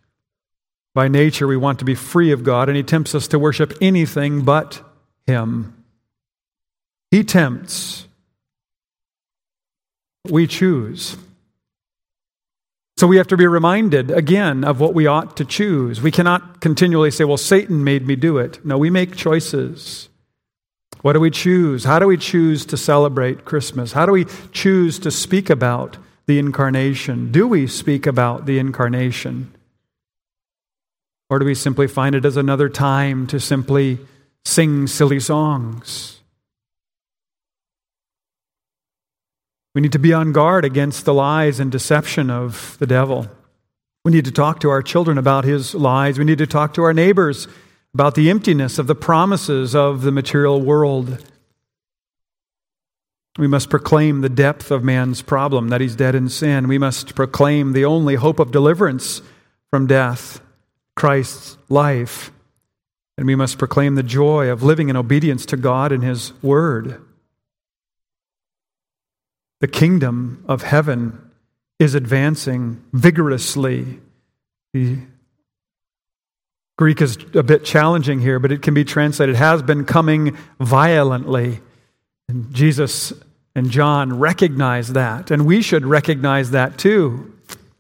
By 0.97 1.09
nature, 1.09 1.47
we 1.47 1.59
want 1.59 1.81
to 1.81 1.85
be 1.85 1.95
free 1.95 2.33
of 2.33 2.43
God, 2.43 2.71
and 2.71 2.76
He 2.76 2.83
tempts 2.83 3.15
us 3.15 3.29
to 3.29 3.38
worship 3.38 3.75
anything 3.83 4.47
but 4.47 4.81
Him. 5.26 5.85
He 7.11 7.23
tempts. 7.23 8.09
We 10.25 10.47
choose. 10.47 11.19
So 12.97 13.07
we 13.07 13.19
have 13.19 13.26
to 13.26 13.37
be 13.37 13.47
reminded 13.47 14.11
again 14.11 14.65
of 14.65 14.81
what 14.81 14.95
we 14.95 15.07
ought 15.07 15.37
to 15.37 15.45
choose. 15.45 16.00
We 16.00 16.11
cannot 16.11 16.62
continually 16.62 17.11
say, 17.11 17.25
well, 17.25 17.37
Satan 17.37 17.85
made 17.85 18.07
me 18.07 18.17
do 18.17 18.38
it. 18.38 18.65
No, 18.65 18.79
we 18.79 18.88
make 18.88 19.17
choices. 19.17 20.09
What 21.03 21.12
do 21.12 21.21
we 21.21 21.31
choose? 21.31 21.85
How 21.85 21.99
do 21.99 22.07
we 22.07 22.17
choose 22.17 22.65
to 22.65 22.79
celebrate 22.79 23.45
Christmas? 23.45 23.93
How 23.93 24.07
do 24.07 24.12
we 24.12 24.25
choose 24.50 24.99
to 25.00 25.11
speak 25.11 25.50
about 25.50 25.99
the 26.25 26.38
incarnation? 26.38 27.31
Do 27.31 27.47
we 27.47 27.67
speak 27.67 28.07
about 28.07 28.47
the 28.47 28.59
incarnation? 28.59 29.53
Or 31.28 31.38
do 31.38 31.45
we 31.45 31.54
simply 31.54 31.88
find 31.88 32.14
it 32.14 32.25
as 32.25 32.37
another 32.37 32.68
time 32.68 33.26
to 33.28 33.40
simply 33.40 33.99
sing 34.45 34.87
silly 34.87 35.21
songs? 35.21 36.21
We 39.75 39.83
need 39.83 39.92
to 39.92 39.99
be 39.99 40.12
on 40.12 40.33
guard 40.33 40.64
against 40.64 41.04
the 41.04 41.12
lies 41.12 41.61
and 41.61 41.71
deception 41.71 42.30
of 42.30 42.76
the 42.78 42.87
devil. 42.87 43.28
We 44.04 44.12
need 44.12 44.25
to 44.25 44.32
talk 44.32 44.60
to 44.60 44.71
our 44.71 44.82
children 44.82 45.19
about 45.19 45.45
his 45.45 45.75
lies. 45.75 46.19
We 46.19 46.25
need 46.25 46.39
to 46.39 46.47
talk 46.47 46.73
to 46.75 46.82
our 46.82 46.95
neighbors 46.95 47.49
about 47.93 48.15
the 48.15 48.30
emptiness 48.30 48.78
of 48.78 48.86
the 48.86 48.95
promises 48.95 49.75
of 49.75 50.02
the 50.02 50.12
material 50.12 50.62
world. 50.62 51.25
We 53.39 53.49
must 53.49 53.69
proclaim 53.69 54.21
the 54.21 54.28
depth 54.28 54.71
of 54.71 54.84
man's 54.84 55.23
problem, 55.23 55.69
that 55.69 55.80
he's 55.80 55.97
dead 55.97 56.15
in 56.15 56.28
sin. 56.28 56.69
We 56.69 56.78
must 56.78 57.15
proclaim 57.15 57.73
the 57.73 57.84
only 57.84 58.15
hope 58.15 58.39
of 58.39 58.50
deliverance 58.50 59.21
from 59.71 59.86
death, 59.86 60.41
Christ's 60.97 61.56
life. 61.69 62.32
And 63.17 63.26
we 63.26 63.37
must 63.37 63.59
proclaim 63.59 63.95
the 63.95 64.02
joy 64.02 64.50
of 64.50 64.63
living 64.63 64.89
in 64.89 64.97
obedience 64.97 65.47
to 65.47 65.56
God 65.56 65.93
and 65.93 66.02
his 66.02 66.32
word. 66.43 67.00
The 69.61 69.69
kingdom 69.69 70.45
of 70.49 70.63
heaven 70.63 71.30
is 71.78 71.95
advancing 71.95 72.82
vigorously. 72.93 74.00
The 74.75 74.99
Greek 76.76 77.00
is 77.00 77.17
a 77.35 77.43
bit 77.43 77.65
challenging 77.65 78.21
here, 78.21 78.39
but 78.39 78.52
it 78.52 78.61
can 78.61 78.75
be 78.75 78.85
translated 78.85 79.37
has 79.37 79.63
been 79.63 79.85
coming 79.87 80.37
violently. 80.61 81.61
And 82.28 82.52
Jesus 82.52 83.15
and 83.54 83.71
John 83.71 84.19
recognize 84.19 84.93
that, 84.93 85.30
and 85.30 85.47
we 85.47 85.63
should 85.63 85.87
recognize 85.87 86.50
that 86.50 86.76
too. 86.76 87.36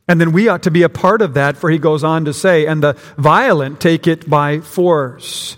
And 0.08 0.20
then 0.20 0.32
we 0.32 0.48
ought 0.48 0.62
to 0.62 0.70
be 0.70 0.82
a 0.82 0.88
part 0.88 1.20
of 1.20 1.34
that, 1.34 1.56
for 1.56 1.68
he 1.68 1.78
goes 1.78 2.04
on 2.04 2.24
to 2.26 2.32
say, 2.32 2.66
and 2.66 2.82
the 2.82 2.94
violent 3.18 3.80
take 3.80 4.06
it 4.06 4.28
by 4.30 4.60
force. 4.60 5.56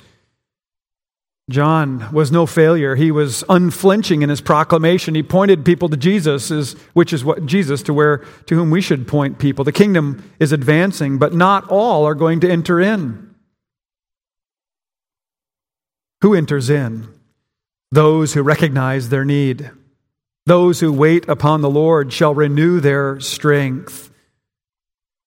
John 1.51 2.13
was 2.13 2.31
no 2.31 2.45
failure. 2.45 2.95
He 2.95 3.11
was 3.11 3.43
unflinching 3.49 4.21
in 4.21 4.29
his 4.29 4.43
proclamation. 4.43 5.15
He 5.15 5.23
pointed 5.23 5.65
people 5.65 5.89
to 5.89 5.97
Jesus, 5.97 6.73
which 6.93 7.13
is 7.13 7.25
what 7.25 7.47
Jesus 7.47 7.83
to 7.85 7.95
where 7.95 8.19
to 8.47 8.55
whom 8.55 8.71
we 8.71 8.83
should 8.83 9.09
point 9.09 9.39
people. 9.39 9.65
The 9.65 9.73
kingdom 9.73 10.31
is 10.39 10.53
advancing, 10.53 11.17
but 11.19 11.33
not 11.33 11.67
all 11.71 12.05
are 12.05 12.15
going 12.15 12.41
to 12.41 12.51
enter 12.51 12.81
in. 12.81 13.35
Who 16.21 16.35
enters 16.35 16.69
in? 16.69 17.09
Those 17.91 18.35
who 18.35 18.43
recognize 18.43 19.09
their 19.09 19.25
need. 19.25 19.71
Those 20.45 20.81
who 20.81 20.93
wait 20.93 21.29
upon 21.29 21.63
the 21.63 21.71
Lord 21.71 22.13
shall 22.13 22.35
renew 22.35 22.81
their 22.81 23.21
strength. 23.21 24.11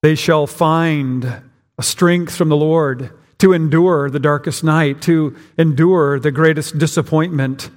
They 0.02 0.16
shall 0.16 0.48
find 0.48 1.42
a 1.78 1.84
strength 1.84 2.36
from 2.36 2.50
the 2.50 2.56
Lord 2.56 3.12
to 3.38 3.54
endure 3.54 4.10
the 4.10 4.20
darkest 4.20 4.64
night, 4.64 5.02
to 5.04 5.36
endure 5.58 6.20
the 6.20 6.32
greatest 6.32 6.78
disappointment, 6.78 7.70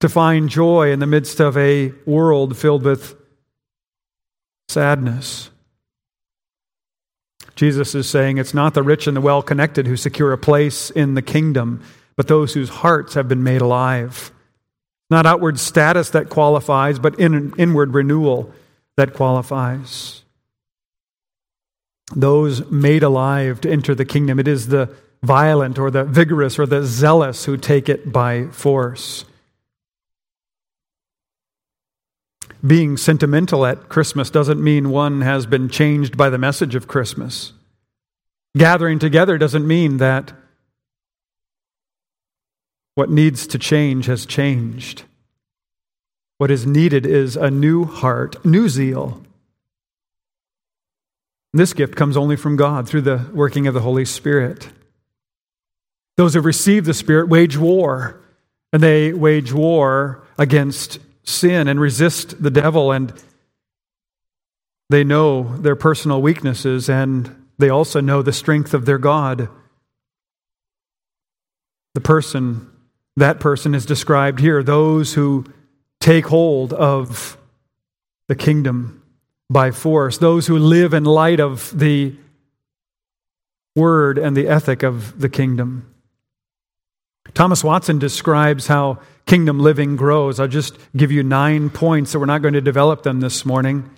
to 0.00 0.08
find 0.08 0.48
joy 0.48 0.90
in 0.90 1.00
the 1.00 1.06
midst 1.06 1.40
of 1.40 1.56
a 1.56 1.92
world 2.06 2.56
filled 2.56 2.82
with 2.82 3.14
sadness. 4.68 5.50
Jesus 7.54 7.94
is 7.94 8.08
saying 8.08 8.38
it's 8.38 8.54
not 8.54 8.74
the 8.74 8.82
rich 8.82 9.06
and 9.06 9.16
the 9.16 9.20
well 9.20 9.42
connected 9.42 9.86
who 9.86 9.96
secure 9.96 10.32
a 10.32 10.38
place 10.38 10.90
in 10.90 11.14
the 11.14 11.22
kingdom, 11.22 11.82
but 12.16 12.28
those 12.28 12.54
whose 12.54 12.70
hearts 12.70 13.14
have 13.14 13.28
been 13.28 13.42
made 13.42 13.60
alive. 13.60 14.30
Not 15.10 15.26
outward 15.26 15.58
status 15.58 16.10
that 16.10 16.30
qualifies, 16.30 16.98
but 16.98 17.18
in, 17.20 17.52
inward 17.58 17.92
renewal 17.92 18.52
that 18.96 19.12
qualifies 19.12 20.21
those 22.14 22.70
made 22.70 23.02
alive 23.02 23.60
to 23.62 23.70
enter 23.70 23.94
the 23.94 24.04
kingdom. 24.04 24.38
It 24.38 24.48
is 24.48 24.68
the 24.68 24.94
violent 25.22 25.78
or 25.78 25.90
the 25.90 26.04
vigorous 26.04 26.58
or 26.58 26.66
the 26.66 26.84
zealous 26.84 27.44
who 27.44 27.56
take 27.56 27.88
it 27.88 28.12
by 28.12 28.46
force. 28.48 29.24
Being 32.64 32.96
sentimental 32.96 33.66
at 33.66 33.88
Christmas 33.88 34.30
doesn't 34.30 34.62
mean 34.62 34.90
one 34.90 35.22
has 35.22 35.46
been 35.46 35.68
changed 35.68 36.16
by 36.16 36.30
the 36.30 36.38
message 36.38 36.74
of 36.74 36.86
Christmas. 36.86 37.52
Gathering 38.56 38.98
together 38.98 39.38
doesn't 39.38 39.66
mean 39.66 39.96
that 39.96 40.32
what 42.94 43.10
needs 43.10 43.46
to 43.48 43.58
change 43.58 44.06
has 44.06 44.26
changed. 44.26 45.04
What 46.38 46.50
is 46.50 46.66
needed 46.66 47.06
is 47.06 47.36
a 47.36 47.50
new 47.50 47.84
heart, 47.84 48.44
new 48.44 48.68
zeal, 48.68 49.22
this 51.52 51.74
gift 51.74 51.96
comes 51.96 52.16
only 52.16 52.36
from 52.36 52.56
God 52.56 52.88
through 52.88 53.02
the 53.02 53.28
working 53.32 53.66
of 53.66 53.74
the 53.74 53.80
Holy 53.80 54.04
Spirit. 54.04 54.68
Those 56.16 56.34
who 56.34 56.40
receive 56.40 56.84
the 56.84 56.94
Spirit 56.94 57.28
wage 57.28 57.56
war, 57.56 58.20
and 58.72 58.82
they 58.82 59.12
wage 59.12 59.52
war 59.52 60.26
against 60.38 60.98
sin 61.24 61.68
and 61.68 61.78
resist 61.78 62.42
the 62.42 62.50
devil, 62.50 62.90
and 62.90 63.12
they 64.88 65.04
know 65.04 65.56
their 65.58 65.76
personal 65.76 66.22
weaknesses, 66.22 66.88
and 66.88 67.46
they 67.58 67.68
also 67.68 68.00
know 68.00 68.22
the 68.22 68.32
strength 68.32 68.72
of 68.72 68.86
their 68.86 68.98
God. 68.98 69.48
The 71.94 72.00
person, 72.00 72.70
that 73.16 73.40
person 73.40 73.74
is 73.74 73.84
described 73.84 74.40
here, 74.40 74.62
those 74.62 75.14
who 75.14 75.44
take 76.00 76.26
hold 76.26 76.72
of 76.72 77.36
the 78.28 78.34
kingdom 78.34 79.01
by 79.52 79.70
force, 79.70 80.18
those 80.18 80.46
who 80.46 80.58
live 80.58 80.94
in 80.94 81.04
light 81.04 81.40
of 81.40 81.78
the 81.78 82.16
word 83.76 84.18
and 84.18 84.36
the 84.36 84.48
ethic 84.48 84.82
of 84.82 85.20
the 85.20 85.28
kingdom. 85.28 85.94
Thomas 87.34 87.62
Watson 87.62 87.98
describes 87.98 88.66
how 88.66 88.98
kingdom 89.26 89.60
living 89.60 89.96
grows. 89.96 90.40
I'll 90.40 90.48
just 90.48 90.76
give 90.96 91.12
you 91.12 91.22
nine 91.22 91.70
points, 91.70 92.10
so 92.10 92.18
we're 92.18 92.26
not 92.26 92.42
going 92.42 92.54
to 92.54 92.60
develop 92.60 93.02
them 93.02 93.20
this 93.20 93.46
morning. 93.46 93.90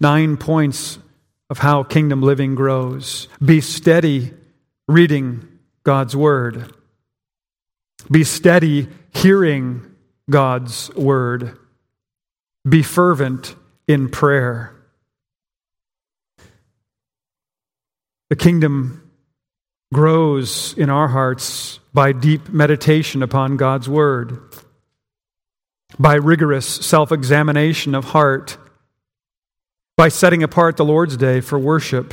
Nine 0.00 0.36
points 0.36 0.98
of 1.50 1.58
how 1.58 1.82
kingdom 1.82 2.22
living 2.22 2.54
grows. 2.54 3.28
Be 3.44 3.60
steady 3.60 4.32
reading 4.88 5.46
God's 5.84 6.16
word. 6.16 6.72
Be 8.10 8.24
steady 8.24 8.88
hearing 9.12 9.94
God's 10.28 10.92
word. 10.94 11.58
Be 12.68 12.82
fervent 12.82 13.54
in 13.86 14.08
prayer. 14.08 14.74
The 18.30 18.36
kingdom 18.36 19.10
grows 19.92 20.74
in 20.76 20.90
our 20.90 21.08
hearts 21.08 21.78
by 21.92 22.12
deep 22.12 22.48
meditation 22.48 23.22
upon 23.22 23.56
God's 23.56 23.88
Word, 23.88 24.40
by 25.98 26.14
rigorous 26.14 26.66
self 26.66 27.12
examination 27.12 27.94
of 27.94 28.06
heart, 28.06 28.56
by 29.96 30.08
setting 30.08 30.42
apart 30.42 30.76
the 30.76 30.84
Lord's 30.84 31.16
Day 31.16 31.40
for 31.40 31.58
worship, 31.58 32.12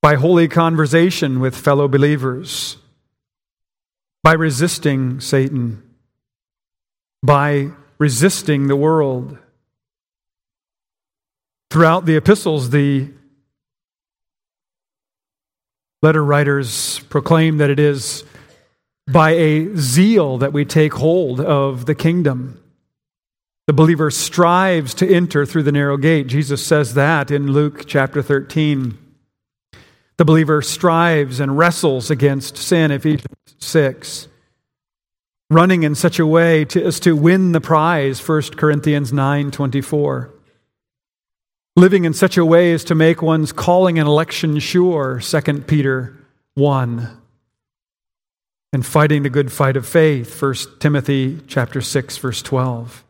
by 0.00 0.14
holy 0.14 0.48
conversation 0.48 1.40
with 1.40 1.54
fellow 1.56 1.88
believers, 1.88 2.78
by 4.22 4.32
resisting 4.32 5.20
Satan, 5.20 5.82
by 7.22 7.68
resisting 7.98 8.68
the 8.68 8.76
world. 8.76 9.36
Throughout 11.74 12.06
the 12.06 12.14
epistles, 12.14 12.70
the 12.70 13.08
Letter 16.02 16.24
writers 16.24 17.00
proclaim 17.08 17.58
that 17.58 17.68
it 17.68 17.80
is 17.80 18.22
by 19.10 19.32
a 19.32 19.74
zeal 19.74 20.38
that 20.38 20.52
we 20.52 20.64
take 20.64 20.94
hold 20.94 21.40
of 21.40 21.86
the 21.86 21.96
kingdom. 21.96 22.62
The 23.66 23.72
believer 23.72 24.12
strives 24.12 24.94
to 24.94 25.12
enter 25.12 25.44
through 25.44 25.64
the 25.64 25.72
narrow 25.72 25.96
gate. 25.96 26.28
Jesus 26.28 26.64
says 26.64 26.94
that 26.94 27.32
in 27.32 27.50
Luke 27.50 27.86
chapter 27.88 28.22
13. 28.22 28.96
The 30.16 30.24
believer 30.24 30.62
strives 30.62 31.40
and 31.40 31.58
wrestles 31.58 32.08
against 32.08 32.56
sin, 32.56 32.92
Ephesians 32.92 33.26
6. 33.58 34.28
Running 35.50 35.82
in 35.82 35.96
such 35.96 36.20
a 36.20 36.26
way 36.26 36.66
to, 36.66 36.84
as 36.84 37.00
to 37.00 37.16
win 37.16 37.50
the 37.50 37.60
prize, 37.60 38.20
1 38.20 38.42
Corinthians 38.52 39.12
9 39.12 39.50
24 39.50 40.33
living 41.76 42.04
in 42.04 42.14
such 42.14 42.36
a 42.36 42.44
way 42.44 42.72
as 42.72 42.84
to 42.84 42.94
make 42.94 43.20
one's 43.20 43.52
calling 43.52 43.98
and 43.98 44.08
election 44.08 44.58
sure, 44.58 45.20
2 45.20 45.40
Peter 45.62 46.16
1. 46.54 47.20
And 48.72 48.84
fighting 48.84 49.22
the 49.22 49.30
good 49.30 49.52
fight 49.52 49.76
of 49.76 49.86
faith, 49.86 50.40
1 50.40 50.54
Timothy 50.80 51.40
chapter 51.46 51.80
6 51.80 52.16
verse 52.18 52.42
12. 52.42 53.04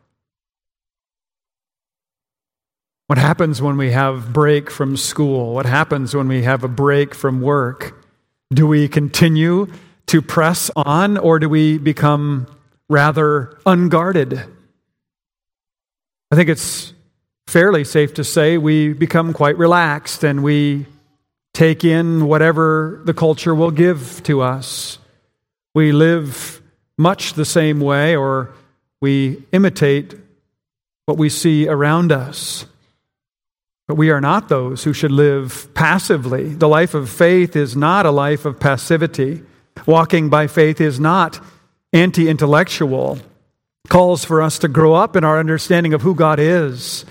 What 3.07 3.19
happens 3.19 3.61
when 3.61 3.77
we 3.77 3.91
have 3.91 4.33
break 4.33 4.71
from 4.71 4.97
school? 4.97 5.53
What 5.53 5.67
happens 5.67 6.15
when 6.15 6.27
we 6.27 6.41
have 6.41 6.63
a 6.63 6.67
break 6.67 7.13
from 7.13 7.41
work? 7.41 8.03
Do 8.51 8.65
we 8.65 8.87
continue 8.87 9.67
to 10.07 10.21
press 10.21 10.71
on 10.75 11.17
or 11.17 11.37
do 11.37 11.47
we 11.47 11.77
become 11.77 12.47
rather 12.89 13.57
unguarded? 13.65 14.43
I 16.31 16.35
think 16.35 16.49
it's 16.49 16.94
fairly 17.55 17.85
safe 17.85 18.13
to 18.13 18.21
say 18.21 18.57
we 18.57 18.91
become 18.91 19.31
quite 19.31 19.57
relaxed 19.57 20.25
and 20.25 20.43
we 20.43 20.85
take 21.53 21.85
in 21.85 22.25
whatever 22.25 23.01
the 23.05 23.13
culture 23.13 23.55
will 23.55 23.71
give 23.71 24.21
to 24.23 24.41
us. 24.41 24.97
We 25.73 25.93
live 25.93 26.61
much 26.97 27.31
the 27.31 27.45
same 27.45 27.79
way, 27.79 28.17
or 28.17 28.51
we 28.99 29.41
imitate 29.53 30.15
what 31.05 31.17
we 31.17 31.29
see 31.29 31.65
around 31.65 32.11
us. 32.11 32.65
But 33.87 33.95
we 33.95 34.09
are 34.09 34.19
not 34.19 34.49
those 34.49 34.83
who 34.83 34.91
should 34.91 35.13
live 35.13 35.73
passively. 35.73 36.49
The 36.49 36.67
life 36.67 36.93
of 36.93 37.09
faith 37.09 37.55
is 37.55 37.73
not 37.73 38.05
a 38.05 38.11
life 38.11 38.43
of 38.43 38.59
passivity. 38.59 39.43
Walking 39.85 40.27
by 40.27 40.47
faith 40.47 40.81
is 40.81 40.99
not 40.99 41.39
anti 41.93 42.27
intellectual. 42.27 43.17
Calls 43.87 44.25
for 44.25 44.41
us 44.41 44.59
to 44.59 44.67
grow 44.67 44.93
up 44.93 45.15
in 45.15 45.23
our 45.23 45.39
understanding 45.39 45.93
of 45.93 46.01
who 46.01 46.15
God 46.15 46.37
is 46.37 47.05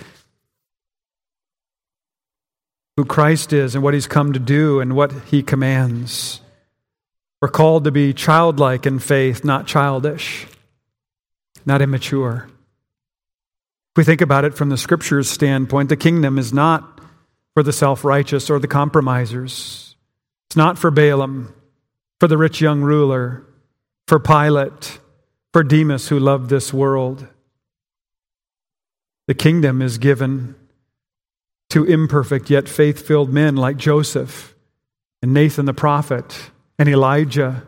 who 2.96 3.04
Christ 3.04 3.52
is 3.52 3.74
and 3.74 3.82
what 3.82 3.94
he's 3.94 4.06
come 4.06 4.32
to 4.32 4.38
do 4.38 4.80
and 4.80 4.94
what 4.94 5.12
he 5.26 5.42
commands. 5.42 6.40
We're 7.40 7.48
called 7.48 7.84
to 7.84 7.90
be 7.90 8.14
childlike 8.14 8.86
in 8.86 8.98
faith, 8.98 9.44
not 9.44 9.66
childish, 9.66 10.46
not 11.66 11.82
immature. 11.82 12.48
If 13.92 13.98
we 13.98 14.04
think 14.04 14.20
about 14.20 14.44
it 14.44 14.54
from 14.54 14.70
the 14.70 14.78
scriptures 14.78 15.28
standpoint, 15.28 15.88
the 15.88 15.96
kingdom 15.96 16.38
is 16.38 16.52
not 16.52 17.00
for 17.54 17.62
the 17.62 17.72
self 17.72 18.04
righteous 18.04 18.50
or 18.50 18.58
the 18.58 18.68
compromisers. 18.68 19.96
It's 20.48 20.56
not 20.56 20.78
for 20.78 20.90
Balaam, 20.90 21.54
for 22.20 22.28
the 22.28 22.38
rich 22.38 22.60
young 22.60 22.82
ruler, 22.82 23.44
for 24.06 24.18
Pilate, 24.18 24.98
for 25.52 25.62
Demas 25.62 26.08
who 26.08 26.18
loved 26.18 26.48
this 26.48 26.72
world. 26.72 27.26
The 29.26 29.34
kingdom 29.34 29.80
is 29.80 29.98
given 29.98 30.54
to 31.74 31.82
imperfect 31.82 32.50
yet 32.50 32.68
faith 32.68 33.04
filled 33.04 33.32
men 33.32 33.56
like 33.56 33.76
Joseph 33.76 34.54
and 35.20 35.34
Nathan 35.34 35.66
the 35.66 35.74
prophet 35.74 36.52
and 36.78 36.88
Elijah 36.88 37.66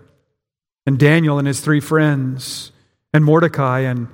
and 0.87 0.97
Daniel 0.97 1.40
and 1.40 1.49
his 1.49 1.61
three 1.61 1.81
friends 1.81 2.71
and 3.12 3.25
Mordecai 3.25 3.81
and 3.81 4.07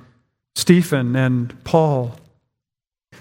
Stephen 0.55 1.15
and 1.15 1.63
Paul. 1.63 2.15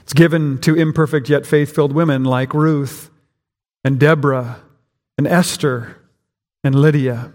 It's 0.00 0.14
given 0.14 0.62
to 0.62 0.74
imperfect 0.74 1.28
yet 1.28 1.44
faith 1.44 1.74
filled 1.74 1.92
women 1.92 2.24
like 2.24 2.54
Ruth 2.54 3.10
and 3.84 4.00
Deborah 4.00 4.62
and 5.18 5.26
Esther 5.26 5.98
and 6.64 6.74
Lydia. 6.74 7.34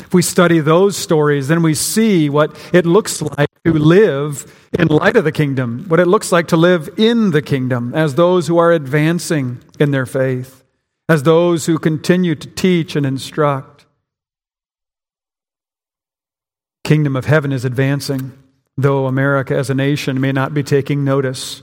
If 0.00 0.12
we 0.12 0.20
study 0.20 0.60
those 0.60 0.98
stories, 0.98 1.48
then 1.48 1.62
we 1.62 1.72
see 1.72 2.28
what 2.28 2.54
it 2.74 2.84
looks 2.84 3.22
like 3.22 3.49
to 3.64 3.74
live 3.74 4.68
in 4.78 4.88
light 4.88 5.16
of 5.16 5.24
the 5.24 5.32
kingdom, 5.32 5.84
what 5.88 6.00
it 6.00 6.06
looks 6.06 6.32
like 6.32 6.48
to 6.48 6.56
live 6.56 6.88
in 6.96 7.30
the 7.30 7.42
kingdom 7.42 7.94
as 7.94 8.14
those 8.14 8.46
who 8.46 8.56
are 8.58 8.72
advancing 8.72 9.60
in 9.78 9.90
their 9.90 10.06
faith, 10.06 10.64
as 11.08 11.24
those 11.24 11.66
who 11.66 11.78
continue 11.78 12.34
to 12.34 12.48
teach 12.48 12.96
and 12.96 13.04
instruct. 13.04 13.84
Kingdom 16.84 17.16
of 17.16 17.26
heaven 17.26 17.52
is 17.52 17.64
advancing, 17.64 18.32
though 18.78 19.06
America 19.06 19.56
as 19.56 19.68
a 19.68 19.74
nation 19.74 20.20
may 20.20 20.32
not 20.32 20.54
be 20.54 20.62
taking 20.62 21.04
notice. 21.04 21.62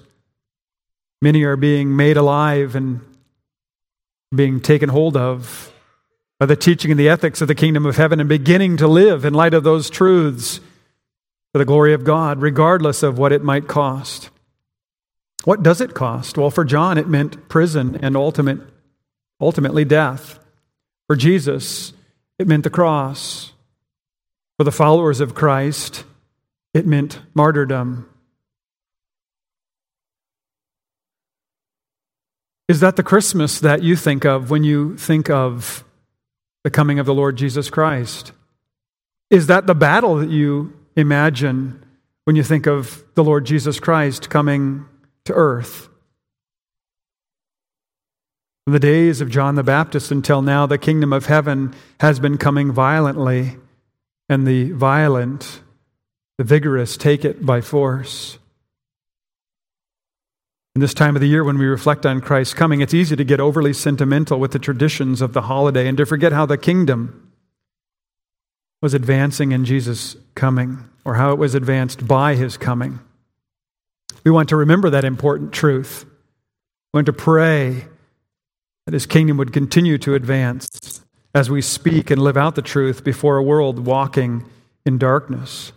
Many 1.19 1.43
are 1.43 1.55
being 1.55 1.95
made 1.95 2.15
alive 2.15 2.75
and 2.75 3.01
being 4.33 4.59
taken 4.59 4.89
hold 4.89 5.17
of 5.17 5.73
by 6.39 6.45
the 6.45 6.55
teaching 6.55 6.91
and 6.91 6.99
the 6.99 7.09
ethics 7.09 7.41
of 7.41 7.47
the 7.47 7.55
kingdom 7.55 7.87
of 7.87 7.97
heaven 7.97 8.19
and 8.19 8.29
beginning 8.29 8.77
to 8.77 8.87
live 8.87 9.25
in 9.25 9.33
light 9.33 9.55
of 9.55 9.63
those 9.63 9.89
truths 9.89 10.59
for 11.57 11.63
the 11.63 11.65
glory 11.65 11.95
of 11.95 12.03
God, 12.03 12.43
regardless 12.43 13.01
of 13.01 13.17
what 13.17 13.31
it 13.31 13.43
might 13.43 13.67
cost. 13.67 14.29
What 15.43 15.63
does 15.63 15.81
it 15.81 15.95
cost? 15.95 16.37
Well, 16.37 16.51
for 16.51 16.63
John, 16.63 16.99
it 16.99 17.07
meant 17.07 17.49
prison 17.49 17.97
and 18.03 18.15
ultimate, 18.15 18.59
ultimately 19.41 19.83
death. 19.83 20.37
For 21.07 21.15
Jesus, 21.15 21.93
it 22.37 22.47
meant 22.47 22.63
the 22.63 22.69
cross. 22.69 23.53
For 24.59 24.65
the 24.65 24.71
followers 24.71 25.19
of 25.19 25.33
Christ, 25.33 26.03
it 26.75 26.85
meant 26.85 27.21
martyrdom. 27.33 28.07
Is 32.67 32.81
that 32.81 32.97
the 32.97 33.01
Christmas 33.03 33.59
that 33.61 33.81
you 33.81 33.95
think 33.95 34.25
of 34.25 34.51
when 34.51 34.63
you 34.63 34.95
think 34.95 35.27
of 35.27 35.83
the 36.63 36.69
coming 36.69 36.99
of 36.99 37.07
the 37.07 37.15
Lord 37.15 37.35
Jesus 37.35 37.71
Christ? 37.71 38.31
Is 39.31 39.47
that 39.47 39.65
the 39.65 39.73
battle 39.73 40.17
that 40.17 40.29
you 40.29 40.76
imagine 40.97 41.85
when 42.25 42.35
you 42.35 42.43
think 42.43 42.67
of 42.67 43.03
the 43.15 43.23
Lord 43.23 43.45
Jesus 43.45 43.79
Christ 43.79 44.29
coming 44.29 44.85
to 45.25 45.33
earth? 45.33 45.87
From 48.65 48.73
the 48.73 48.79
days 48.79 49.21
of 49.21 49.29
John 49.29 49.55
the 49.55 49.63
Baptist 49.63 50.11
until 50.11 50.41
now, 50.41 50.65
the 50.65 50.77
kingdom 50.77 51.13
of 51.13 51.27
heaven 51.27 51.73
has 52.01 52.19
been 52.19 52.37
coming 52.37 52.73
violently, 52.73 53.55
and 54.27 54.45
the 54.45 54.71
violent, 54.71 55.61
the 56.37 56.43
vigorous, 56.43 56.97
take 56.97 57.23
it 57.23 57.45
by 57.45 57.61
force. 57.61 58.39
In 60.75 60.81
this 60.81 60.93
time 60.93 61.15
of 61.15 61.21
the 61.21 61.29
year, 61.29 61.43
when 61.43 61.57
we 61.57 61.65
reflect 61.65 62.05
on 62.05 62.19
Christ's 62.19 62.53
coming, 62.53 62.81
it's 62.81 62.93
easy 62.93 63.15
to 63.15 63.23
get 63.23 63.39
overly 63.39 63.71
sentimental 63.71 64.39
with 64.39 64.51
the 64.51 64.59
traditions 64.59 65.21
of 65.21 65.31
the 65.31 65.43
holiday 65.43 65.87
and 65.87 65.97
to 65.97 66.05
forget 66.05 66.33
how 66.33 66.45
the 66.45 66.57
kingdom 66.57 67.26
was 68.81 68.93
advancing 68.93 69.51
in 69.51 69.65
Jesus' 69.65 70.15
coming 70.35 70.85
or 71.03 71.15
how 71.15 71.31
it 71.31 71.37
was 71.37 71.55
advanced 71.55 72.07
by 72.07 72.35
his 72.35 72.57
coming. 72.57 72.99
We 74.23 74.31
want 74.31 74.49
to 74.49 74.55
remember 74.55 74.89
that 74.89 75.05
important 75.05 75.53
truth. 75.53 76.05
We 76.93 76.97
want 76.97 77.05
to 77.07 77.13
pray 77.13 77.85
that 78.85 78.93
his 78.93 79.05
kingdom 79.05 79.37
would 79.37 79.53
continue 79.53 79.97
to 79.99 80.15
advance 80.15 81.01
as 81.33 81.49
we 81.49 81.61
speak 81.61 82.09
and 82.09 82.21
live 82.21 82.37
out 82.37 82.55
the 82.55 82.61
truth 82.61 83.03
before 83.03 83.37
a 83.37 83.43
world 83.43 83.85
walking 83.85 84.45
in 84.85 84.97
darkness. 84.97 85.71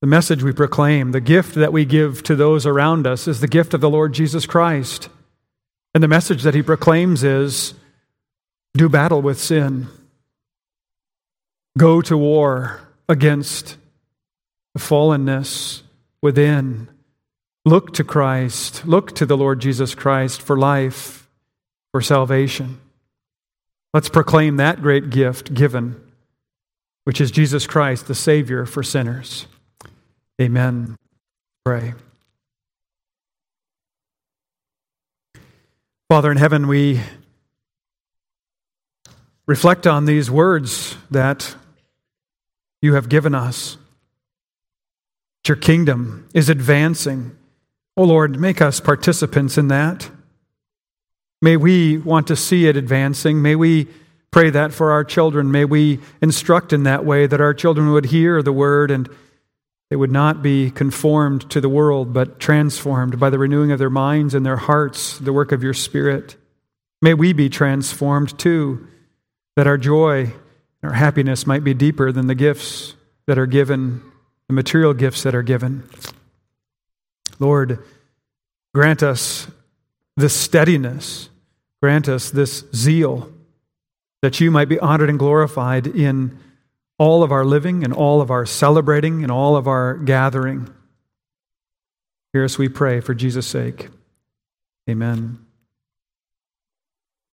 The 0.00 0.08
message 0.08 0.42
we 0.42 0.52
proclaim, 0.52 1.12
the 1.12 1.20
gift 1.20 1.54
that 1.54 1.72
we 1.72 1.84
give 1.84 2.24
to 2.24 2.34
those 2.34 2.66
around 2.66 3.06
us, 3.06 3.28
is 3.28 3.40
the 3.40 3.46
gift 3.46 3.72
of 3.72 3.80
the 3.80 3.88
Lord 3.88 4.12
Jesus 4.12 4.46
Christ. 4.46 5.08
And 5.94 6.02
the 6.02 6.08
message 6.08 6.42
that 6.42 6.54
he 6.54 6.62
proclaims 6.62 7.22
is 7.22 7.74
do 8.74 8.88
battle 8.88 9.22
with 9.22 9.40
sin, 9.40 9.86
go 11.76 12.00
to 12.02 12.16
war 12.16 12.80
against 13.08 13.76
the 14.74 14.80
fallenness 14.80 15.82
within. 16.20 16.88
Look 17.64 17.94
to 17.94 18.04
Christ, 18.04 18.84
look 18.86 19.14
to 19.16 19.26
the 19.26 19.36
Lord 19.36 19.60
Jesus 19.60 19.94
Christ 19.94 20.42
for 20.42 20.58
life, 20.58 21.28
for 21.92 22.00
salvation. 22.00 22.80
Let's 23.94 24.08
proclaim 24.08 24.56
that 24.56 24.82
great 24.82 25.10
gift 25.10 25.54
given, 25.54 26.00
which 27.04 27.20
is 27.20 27.30
Jesus 27.30 27.66
Christ, 27.66 28.08
the 28.08 28.14
Savior 28.14 28.66
for 28.66 28.82
sinners. 28.82 29.46
Amen. 30.40 30.96
Pray. 31.64 31.94
Father 36.08 36.32
in 36.32 36.38
heaven, 36.38 36.66
we 36.66 37.00
reflect 39.46 39.86
on 39.86 40.04
these 40.04 40.30
words 40.30 40.96
that 41.10 41.54
you 42.82 42.94
have 42.94 43.08
given 43.08 43.34
us. 43.34 43.78
Your 45.48 45.56
kingdom 45.56 46.28
is 46.34 46.50
advancing. 46.50 47.36
Oh 47.96 48.04
Lord, 48.04 48.38
make 48.38 48.60
us 48.60 48.80
participants 48.80 49.56
in 49.56 49.68
that. 49.68 50.10
May 51.40 51.56
we 51.56 51.96
want 51.98 52.26
to 52.26 52.36
see 52.36 52.66
it 52.66 52.76
advancing. 52.76 53.40
May 53.40 53.56
we 53.56 53.88
pray 54.30 54.50
that 54.50 54.72
for 54.72 54.92
our 54.92 55.04
children. 55.04 55.50
May 55.50 55.64
we 55.64 56.00
instruct 56.20 56.72
in 56.72 56.84
that 56.84 57.04
way 57.04 57.26
that 57.26 57.40
our 57.40 57.54
children 57.54 57.92
would 57.92 58.06
hear 58.06 58.42
the 58.42 58.52
word 58.52 58.90
and 58.90 59.08
they 59.90 59.96
would 59.96 60.12
not 60.12 60.42
be 60.42 60.70
conformed 60.70 61.50
to 61.50 61.60
the 61.60 61.68
world, 61.68 62.14
but 62.14 62.40
transformed 62.40 63.20
by 63.20 63.28
the 63.28 63.38
renewing 63.38 63.72
of 63.72 63.78
their 63.78 63.90
minds 63.90 64.32
and 64.32 64.46
their 64.46 64.56
hearts, 64.56 65.18
the 65.18 65.34
work 65.34 65.52
of 65.52 65.62
your 65.62 65.74
Spirit. 65.74 66.36
May 67.02 67.12
we 67.12 67.32
be 67.34 67.50
transformed 67.50 68.38
too, 68.38 68.86
that 69.56 69.66
our 69.66 69.76
joy 69.76 70.32
our 70.82 70.92
happiness 70.92 71.46
might 71.46 71.64
be 71.64 71.74
deeper 71.74 72.10
than 72.12 72.26
the 72.26 72.34
gifts 72.34 72.94
that 73.26 73.38
are 73.38 73.46
given, 73.46 74.02
the 74.48 74.54
material 74.54 74.94
gifts 74.94 75.22
that 75.22 75.34
are 75.34 75.42
given. 75.42 75.88
Lord, 77.38 77.78
grant 78.74 79.02
us 79.02 79.46
this 80.16 80.34
steadiness, 80.34 81.28
grant 81.80 82.08
us 82.08 82.30
this 82.30 82.64
zeal, 82.74 83.32
that 84.22 84.40
you 84.40 84.50
might 84.50 84.68
be 84.68 84.78
honored 84.78 85.10
and 85.10 85.18
glorified 85.18 85.86
in 85.86 86.38
all 86.98 87.22
of 87.22 87.32
our 87.32 87.44
living 87.44 87.82
and 87.82 87.92
all 87.92 88.20
of 88.20 88.30
our 88.30 88.46
celebrating 88.46 89.22
and 89.22 89.32
all 89.32 89.56
of 89.56 89.66
our 89.66 89.94
gathering. 89.94 90.72
Hear 92.32 92.44
us, 92.44 92.58
we 92.58 92.68
pray, 92.68 93.00
for 93.00 93.14
Jesus' 93.14 93.46
sake. 93.46 93.88
Amen. 94.88 95.44